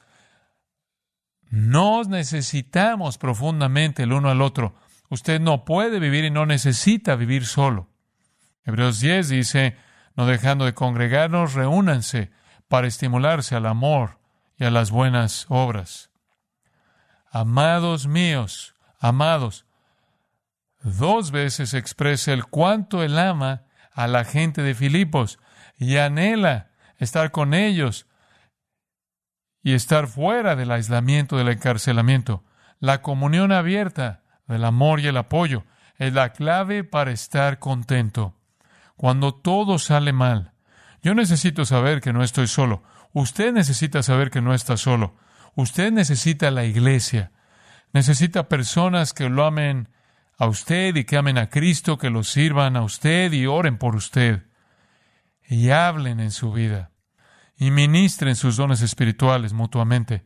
nos 1.50 2.08
necesitamos 2.08 3.18
profundamente 3.18 4.04
el 4.04 4.14
uno 4.14 4.30
al 4.30 4.42
otro. 4.42 4.76
Usted 5.10 5.40
no 5.40 5.66
puede 5.66 6.00
vivir 6.00 6.26
y 6.26 6.32
no 6.32 6.46
necesita 6.46 7.16
vivir 7.16 7.46
solo. 7.46 7.90
Hebreos 8.64 9.00
10 9.00 9.30
dice, 9.30 9.78
no 10.16 10.26
dejando 10.26 10.66
de 10.66 10.74
congregarnos, 10.74 11.54
reúnanse 11.54 12.32
para 12.68 12.88
estimularse 12.88 13.56
al 13.56 13.66
amor 13.68 14.20
y 14.58 14.64
a 14.64 14.72
las 14.72 14.90
buenas 14.92 15.46
obras. 15.50 16.10
Amados 17.32 18.08
míos, 18.08 18.74
amados, 19.00 19.66
dos 20.82 21.32
veces 21.32 21.74
expresa 21.74 22.34
el 22.34 22.46
cuánto 22.46 23.04
él 23.04 23.20
ama 23.20 23.64
a 23.92 24.08
la 24.08 24.24
gente 24.24 24.62
de 24.62 24.74
Filipos 24.74 25.40
y 25.78 25.98
anhela 25.98 26.72
estar 26.98 27.32
con 27.32 27.54
ellos 27.54 28.08
y 29.66 29.74
estar 29.74 30.06
fuera 30.06 30.56
del 30.56 30.70
aislamiento, 30.70 31.38
del 31.38 31.48
encarcelamiento. 31.48 32.44
La 32.80 33.02
comunión 33.02 33.52
abierta 33.52 34.22
del 34.48 34.64
amor 34.64 35.00
y 35.00 35.08
el 35.08 35.18
apoyo 35.18 35.64
es 35.98 36.14
la 36.14 36.34
clave 36.34 36.84
para 36.84 37.10
estar 37.10 37.58
contento. 37.58 38.36
Cuando 38.96 39.34
todo 39.34 39.80
sale 39.80 40.14
mal, 40.14 40.54
yo 41.02 41.16
necesito 41.16 41.66
saber 41.66 42.00
que 42.00 42.14
no 42.14 42.22
estoy 42.22 42.46
solo. 42.46 42.84
Usted 43.12 43.54
necesita 43.54 44.04
saber 44.04 44.30
que 44.30 44.40
no 44.40 44.54
está 44.54 44.78
solo. 44.78 45.16
Usted 45.56 45.92
necesita 45.92 46.52
la 46.52 46.66
iglesia. 46.66 47.32
Necesita 47.92 48.48
personas 48.48 49.14
que 49.14 49.30
lo 49.30 49.46
amen 49.46 49.90
a 50.38 50.46
usted 50.46 50.96
y 50.96 51.06
que 51.06 51.18
amen 51.18 51.40
a 51.40 51.50
Cristo, 51.50 51.98
que 51.98 52.12
lo 52.12 52.24
sirvan 52.24 52.78
a 52.78 52.84
usted 52.84 53.34
y 53.34 53.48
oren 53.48 53.80
por 53.80 53.96
usted. 53.96 54.44
Y 55.50 55.72
hablen 55.72 56.20
en 56.20 56.30
su 56.30 56.52
vida. 56.52 56.92
Y 57.58 57.72
ministren 57.72 58.36
sus 58.36 58.58
dones 58.58 58.82
espirituales 58.82 59.54
mutuamente. 59.54 60.26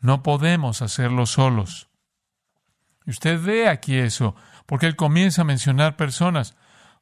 No 0.00 0.22
podemos 0.22 0.82
hacerlo 0.82 1.26
solos. 1.26 1.88
Y 3.04 3.10
usted 3.10 3.42
ve 3.42 3.68
aquí 3.68 3.96
eso, 3.96 4.36
porque 4.66 4.86
él 4.86 4.96
comienza 4.96 5.42
a 5.42 5.44
mencionar 5.46 5.96
personas. 5.96 6.56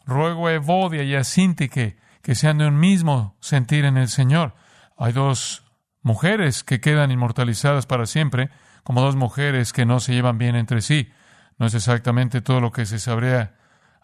Ruego 0.07 0.47
a 0.47 0.55
Evodia 0.55 1.03
y 1.03 1.15
a 1.15 1.25
Sintique 1.25 1.99
que 2.27 2.35
sean 2.35 2.59
de 2.59 2.67
un 2.67 2.79
mismo 2.79 3.37
sentir 3.39 3.85
en 3.85 3.97
el 3.97 4.09
Señor. 4.09 4.55
Hay 4.97 5.13
dos 5.13 5.65
mujeres 6.03 6.65
que 6.65 6.81
quedan 6.81 7.13
inmortalizadas 7.13 7.87
para 7.87 8.07
siempre, 8.07 8.51
como 8.83 9.01
dos 9.01 9.15
mujeres 9.15 9.73
que 9.73 9.87
no 9.87 10.01
se 10.01 10.13
llevan 10.13 10.37
bien 10.37 10.57
entre 10.57 10.81
sí. 10.81 11.13
No 11.57 11.67
es 11.67 11.75
exactamente 11.75 12.41
todo 12.41 12.61
lo 12.61 12.73
que 12.73 12.85
se 12.85 12.99
sabría 12.99 13.55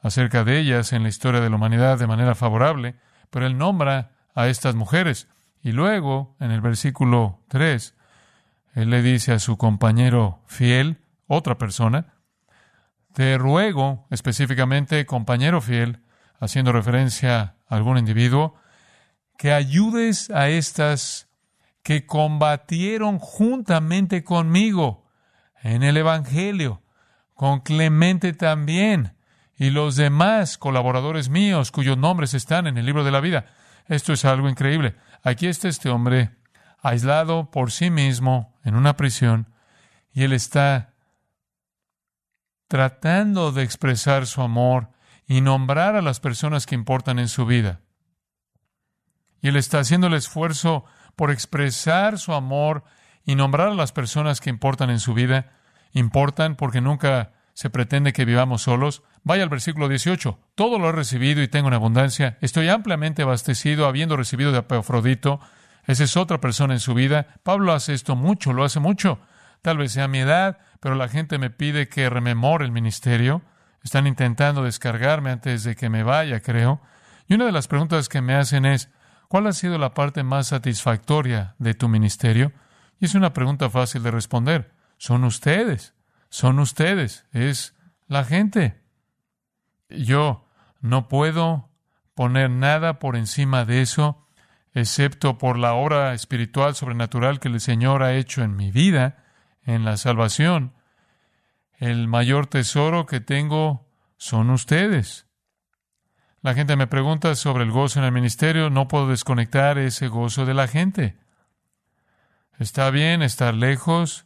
acerca 0.03 0.45
de 0.45 0.61
ellas 0.61 0.93
en 0.93 1.03
la 1.03 1.09
historia 1.09 1.41
de 1.41 1.51
la 1.51 1.57
humanidad 1.57 1.99
de 1.99 2.07
manera 2.07 2.37
favorable, 2.37 2.95
pero 3.31 3.45
él 3.47 3.59
nombra 3.59 4.13
a 4.37 4.47
estas 4.47 4.77
mujeres. 4.77 5.29
Y 5.63 5.73
luego, 5.73 6.37
en 6.41 6.51
el 6.51 6.61
versículo 6.61 7.41
3, 7.49 7.95
él 8.75 8.91
le 8.91 9.03
dice 9.03 9.33
a 9.33 9.39
su 9.39 9.57
compañero 9.57 10.41
fiel, 10.47 10.99
otra 11.27 11.57
persona, 11.59 12.15
te 13.13 13.39
ruego, 13.39 14.07
específicamente 14.11 15.07
compañero 15.07 15.61
fiel, 15.61 16.01
haciendo 16.41 16.73
referencia 16.73 17.57
a 17.69 17.77
algún 17.77 17.99
individuo, 17.99 18.57
que 19.37 19.53
ayudes 19.53 20.31
a 20.31 20.49
estas 20.49 21.29
que 21.83 22.07
combatieron 22.07 23.19
juntamente 23.19 24.25
conmigo 24.25 25.11
en 25.63 25.83
el 25.83 25.97
Evangelio, 25.97 26.83
con 27.35 27.61
Clemente 27.61 28.33
también, 28.33 29.15
y 29.57 29.71
los 29.71 29.97
demás 29.97 30.59
colaboradores 30.59 31.29
míos 31.29 31.71
cuyos 31.71 31.99
nombres 31.99 32.35
están 32.35 32.67
en 32.67 32.79
el 32.79 32.87
libro 32.87 33.05
de 33.05 33.13
la 33.13 33.21
vida. 33.21 33.47
Esto 33.87 34.13
es 34.13 34.25
algo 34.25 34.49
increíble. 34.49 34.95
Aquí 35.23 35.47
está 35.47 35.69
este 35.69 35.89
hombre 35.89 36.37
aislado 36.81 37.51
por 37.51 37.71
sí 37.71 37.91
mismo 37.91 38.59
en 38.65 38.75
una 38.75 38.97
prisión 38.97 39.53
y 40.13 40.25
él 40.25 40.33
está 40.33 40.95
tratando 42.69 43.53
de 43.53 43.63
expresar 43.63 44.27
su 44.27 44.41
amor 44.41 44.89
y 45.27 45.41
nombrar 45.41 45.95
a 45.97 46.03
las 46.03 46.21
personas 46.21 46.67
que 46.67 46.75
importan 46.75 47.19
en 47.19 47.29
su 47.29 47.47
vida. 47.47 47.81
Y 49.43 49.49
Él 49.49 49.57
está 49.57 49.81
haciendo 49.81 50.07
el 50.07 50.15
esfuerzo 50.15 50.85
por 51.17 51.31
expresar 51.31 52.19
su 52.19 52.33
amor 52.33 52.85
y 53.25 53.35
nombrar 53.35 53.69
a 53.69 53.75
las 53.75 53.93
personas 53.93 54.41
que 54.41 54.51
importan 54.51 54.89
en 54.89 55.01
su 55.01 55.15
vida. 55.15 55.53
Importan 55.93 56.57
porque 56.57 56.81
nunca 56.81 57.33
se 57.55 57.71
pretende 57.71 58.13
que 58.13 58.25
vivamos 58.25 58.63
solos. 58.63 59.03
Vaya 59.25 59.43
al 59.43 59.49
versículo 59.49 59.89
18. 59.89 60.39
Todo 60.55 60.79
lo 60.79 60.89
he 60.89 60.93
recibido 60.93 61.43
y 61.43 61.49
tengo 61.49 61.69
en 61.69 61.75
abundancia. 61.75 62.39
Estoy 62.41 62.69
ampliamente 62.69 63.23
abastecido 63.23 63.87
habiendo 63.87 64.17
recibido 64.17 64.53
de 64.53 64.59
Epafrodito. 64.59 65.41
Esa 65.87 66.05
es 66.05 66.17
otra 66.17 66.41
persona 66.41 66.75
en 66.75 66.81
su 66.81 66.95
vida. 66.95 67.35
Pablo 67.43 67.73
hace 67.73 67.95
esto 67.95 68.17
mucho, 68.17 68.53
lo 68.53 68.65
hace 68.65 68.81
mucho. 68.81 69.19
Tal 69.63 69.79
vez 69.79 69.93
sea 69.93 70.09
mi 70.09 70.19
edad, 70.19 70.59
pero 70.81 70.95
la 70.95 71.09
gente 71.09 71.39
me 71.39 71.51
pide 71.51 71.89
que 71.89 72.11
rememore 72.11 72.65
el 72.65 72.73
ministerio. 72.73 73.43
Están 73.83 74.07
intentando 74.07 74.63
descargarme 74.63 75.31
antes 75.31 75.65
de 75.65 75.77
que 75.77 75.89
me 75.89 76.03
vaya, 76.03 76.41
creo. 76.41 76.81
Y 77.29 77.35
una 77.35 77.47
de 77.47 77.53
las 77.53 77.69
preguntas 77.69 78.09
que 78.09 78.21
me 78.21 78.35
hacen 78.35 78.65
es, 78.65 78.91
¿Cuál 79.33 79.47
ha 79.47 79.53
sido 79.55 79.79
la 79.79 79.95
parte 79.95 80.25
más 80.25 80.49
satisfactoria 80.49 81.55
de 81.59 81.73
tu 81.73 81.89
ministerio? 81.89 82.53
Y 83.01 83.07
es 83.07 83.15
una 83.15 83.33
pregunta 83.33 83.71
fácil 83.71 84.03
de 84.03 84.11
responder. 84.11 84.75
Son 84.99 85.25
ustedes, 85.25 85.95
son 86.33 86.61
ustedes, 86.61 87.27
es 87.33 87.77
la 88.09 88.25
gente. 88.25 88.81
Yo 89.91 90.49
no 90.81 91.07
puedo 91.07 91.69
poner 92.15 92.49
nada 92.49 92.99
por 92.99 93.17
encima 93.17 93.67
de 93.67 93.83
eso, 93.83 94.27
excepto 94.73 95.37
por 95.37 95.59
la 95.59 95.75
obra 95.75 96.15
espiritual 96.15 96.75
sobrenatural 96.75 97.39
que 97.39 97.49
el 97.49 97.61
Señor 97.61 98.03
ha 98.03 98.15
hecho 98.15 98.43
en 98.43 98.57
mi 98.57 98.71
vida, 98.71 99.23
en 99.63 99.85
la 99.85 99.99
salvación. 99.99 100.73
El 101.75 102.09
mayor 102.09 102.47
tesoro 102.47 103.05
que 103.05 103.21
tengo 103.21 103.87
son 104.17 104.49
ustedes. 104.49 105.27
La 106.41 106.55
gente 106.55 106.77
me 106.77 106.87
pregunta 106.87 107.35
sobre 107.35 107.65
el 107.65 107.71
gozo 107.71 107.99
en 107.99 108.07
el 108.07 108.13
ministerio, 108.13 108.71
no 108.71 108.89
puedo 108.89 109.07
desconectar 109.07 109.77
ese 109.77 110.09
gozo 110.09 110.47
de 110.47 110.55
la 110.55 110.67
gente. 110.67 111.19
Está 112.59 112.89
bien 112.89 113.21
estar 113.21 113.53
lejos, 113.53 114.25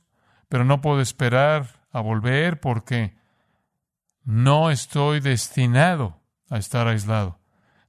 pero 0.48 0.64
no 0.64 0.80
puedo 0.80 1.00
esperar 1.00 1.75
a 1.90 2.00
volver 2.00 2.60
porque 2.60 3.16
no 4.24 4.70
estoy 4.70 5.20
destinado 5.20 6.20
a 6.50 6.58
estar 6.58 6.88
aislado. 6.88 7.38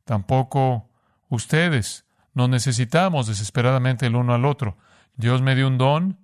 Tampoco 0.06 0.90
ustedes. 1.30 2.06
No 2.34 2.48
necesitamos 2.48 3.28
desesperadamente 3.28 4.06
el 4.06 4.16
uno 4.16 4.34
al 4.34 4.46
otro. 4.46 4.78
Dios 5.16 5.42
me 5.42 5.56
dio 5.56 5.68
un 5.68 5.78
don 5.78 6.20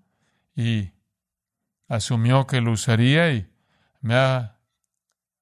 y 0.56 0.92
asumió 1.88 2.46
que 2.46 2.62
lo 2.62 2.72
usaría 2.72 3.32
y 3.32 3.50
me 4.02 4.16
ha 4.16 4.60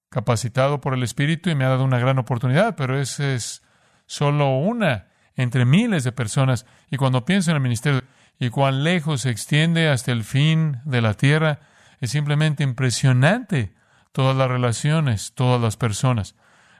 capacitado 0.10 0.82
por 0.82 0.94
el 0.94 1.04
Espíritu 1.04 1.50
y 1.50 1.56
me 1.56 1.66
ha 1.66 1.70
dado 1.70 1.84
una 1.84 2.00
gran 2.00 2.20
oportunidad, 2.20 2.76
pero 2.76 3.00
esa 3.00 3.34
es 3.34 3.64
solo 4.06 4.58
una 4.58 5.08
entre 5.36 5.66
miles 5.66 6.04
de 6.04 6.12
personas. 6.12 6.66
Y 6.90 6.98
cuando 6.98 7.26
pienso 7.26 7.52
en 7.52 7.58
el 7.58 7.64
ministerio 7.64 8.04
y 8.40 8.50
cuán 8.50 8.84
lejos 8.84 9.22
se 9.22 9.30
extiende 9.30 9.90
hasta 9.90 10.12
el 10.12 10.24
fin 10.24 10.82
de 10.86 11.02
la 11.02 11.14
tierra, 11.14 11.60
es 12.02 12.10
simplemente 12.10 12.64
impresionante 12.64 13.74
todas 14.12 14.36
las 14.36 14.50
relaciones, 14.50 15.34
todas 15.34 15.62
las 15.62 15.78
personas. 15.78 16.36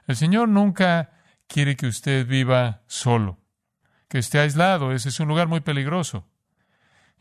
El 0.06 0.16
Señor 0.16 0.48
nunca 0.48 1.10
quiere 1.46 1.76
que 1.76 1.86
usted 1.86 2.26
viva 2.26 2.82
solo, 2.88 3.38
que 4.08 4.18
esté 4.18 4.40
aislado. 4.40 4.92
Ese 4.92 5.10
es 5.10 5.20
un 5.20 5.28
lugar 5.28 5.46
muy 5.46 5.60
peligroso. 5.60 6.26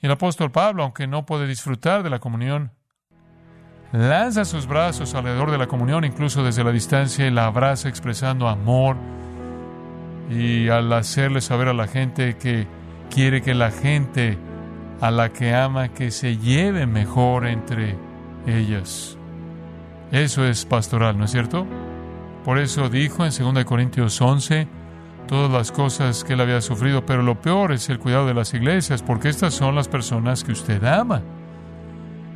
Y 0.02 0.08
el 0.08 0.12
apóstol 0.12 0.52
Pablo, 0.52 0.84
aunque 0.84 1.06
no 1.06 1.28
puede 1.28 1.46
disfrutar 1.46 2.02
de 2.02 2.10
la 2.10 2.20
comunión, 2.20 2.72
lanza 3.92 4.46
sus 4.46 4.66
brazos 4.66 5.14
alrededor 5.14 5.52
de 5.52 5.60
la 5.60 5.68
comunión, 5.68 6.04
incluso 6.04 6.44
desde 6.44 6.64
la 6.64 6.72
distancia, 6.72 7.28
y 7.28 7.32
la 7.32 7.46
abraza 7.46 7.88
expresando 7.88 8.48
amor. 8.48 8.98
Y 10.32 10.70
al 10.70 10.92
hacerle 10.92 11.42
saber 11.42 11.68
a 11.68 11.74
la 11.74 11.88
gente 11.88 12.36
que 12.38 12.68
quiere 13.12 13.44
que 13.44 13.54
la 13.54 13.70
gente 13.70 14.40
a 15.02 15.10
la 15.10 15.34
que 15.34 15.54
ama 15.54 15.90
que 15.90 16.12
se 16.12 16.38
lleve 16.38 16.86
mejor 16.86 17.48
entre 17.48 17.98
ellas. 18.46 19.18
Eso 20.12 20.46
es 20.46 20.64
pastoral, 20.66 21.18
¿no 21.18 21.26
es 21.26 21.32
cierto? 21.32 21.66
Por 22.46 22.60
eso 22.60 22.88
dijo 22.88 23.26
en 23.26 23.32
2 23.32 23.66
Corintios 23.66 24.22
11 24.22 24.68
todas 25.28 25.52
las 25.52 25.72
cosas 25.72 26.24
que 26.24 26.34
él 26.34 26.42
había 26.42 26.62
sufrido, 26.62 27.06
pero 27.06 27.24
lo 27.24 27.42
peor 27.42 27.72
es 27.72 27.90
el 27.90 27.98
cuidado 27.98 28.28
de 28.28 28.34
las 28.34 28.54
iglesias, 28.54 29.02
porque 29.02 29.30
estas 29.30 29.54
son 29.54 29.76
las 29.76 29.88
personas 29.88 30.44
que 30.44 30.52
usted 30.52 30.84
ama. 30.84 31.22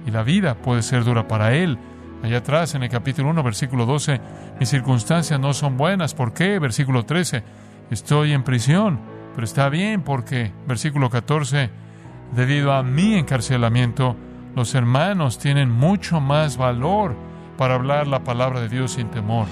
Y 0.08 0.12
la 0.12 0.24
vida 0.24 0.56
puede 0.56 0.82
ser 0.82 1.04
dura 1.04 1.28
para 1.28 1.54
él. 1.54 1.78
Allá 2.24 2.38
atrás, 2.38 2.74
en 2.74 2.84
el 2.84 2.90
capítulo 2.90 3.30
1, 3.30 3.44
versículo 3.44 3.86
12, 3.86 4.22
mis 4.60 4.70
circunstancias 4.70 5.40
no 5.40 5.54
son 5.54 5.78
buenas. 5.78 6.16
¿Por 6.16 6.34
qué? 6.34 6.58
Versículo 6.58 7.04
13, 7.06 7.44
estoy 7.92 8.32
en 8.32 8.44
prisión, 8.44 9.00
pero 9.36 9.46
está 9.46 9.70
bien 9.70 10.02
porque, 10.02 10.52
versículo 10.68 11.10
14, 11.10 11.85
debido 12.34 12.74
a 12.74 12.84
mi 12.84 13.16
encarcelamiento, 13.16 14.16
los 14.56 14.74
hermanos 14.74 15.38
tienen 15.38 15.70
mucho 15.70 16.22
más 16.22 16.58
valor 16.58 17.16
para 17.58 17.76
hablar 17.76 18.08
la 18.08 18.24
palabra 18.24 18.62
de 18.62 18.70
Dios 18.70 18.94
sin 18.94 19.10
temor. 19.12 19.48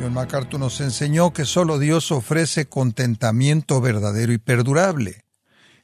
John 0.00 0.14
MacArthur 0.14 0.60
nos 0.60 0.80
enseñó 0.80 1.32
que 1.32 1.44
solo 1.44 1.78
Dios 1.78 2.12
ofrece 2.12 2.66
contentamiento 2.66 3.80
verdadero 3.80 4.32
y 4.32 4.38
perdurable. 4.38 5.24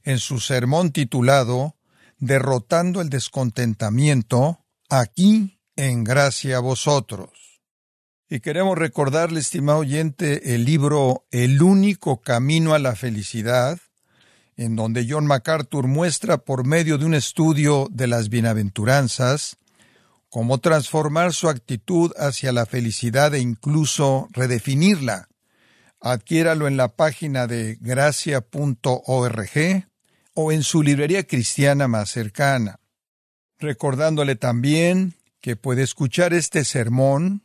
En 0.02 0.18
su 0.18 0.40
sermón 0.40 0.92
titulado 0.92 1.76
Derrotando 2.18 3.00
el 3.00 3.10
descontentamiento, 3.10 4.64
aquí 4.88 5.60
en 5.76 6.04
gracia 6.04 6.58
a 6.58 6.60
vosotros. 6.60 7.43
Y 8.28 8.40
queremos 8.40 8.78
recordarle, 8.78 9.40
estimado 9.40 9.78
oyente, 9.80 10.54
el 10.54 10.64
libro 10.64 11.26
El 11.30 11.62
único 11.62 12.20
camino 12.20 12.74
a 12.74 12.78
la 12.78 12.96
felicidad, 12.96 13.78
en 14.56 14.76
donde 14.76 15.06
John 15.08 15.26
MacArthur 15.26 15.86
muestra 15.86 16.38
por 16.38 16.64
medio 16.66 16.98
de 16.98 17.04
un 17.04 17.14
estudio 17.14 17.88
de 17.90 18.06
las 18.06 18.28
bienaventuranzas 18.28 19.58
cómo 20.34 20.58
transformar 20.58 21.32
su 21.32 21.48
actitud 21.48 22.10
hacia 22.16 22.50
la 22.50 22.66
felicidad 22.66 23.32
e 23.34 23.38
incluso 23.38 24.26
redefinirla. 24.32 25.28
Adquiéralo 26.00 26.66
en 26.66 26.76
la 26.76 26.88
página 26.88 27.46
de 27.46 27.78
gracia.org 27.80 29.50
o 30.34 30.50
en 30.50 30.64
su 30.64 30.82
librería 30.82 31.22
cristiana 31.22 31.86
más 31.86 32.10
cercana. 32.10 32.80
Recordándole 33.60 34.34
también 34.34 35.14
que 35.40 35.54
puede 35.54 35.84
escuchar 35.84 36.34
este 36.34 36.64
sermón, 36.64 37.44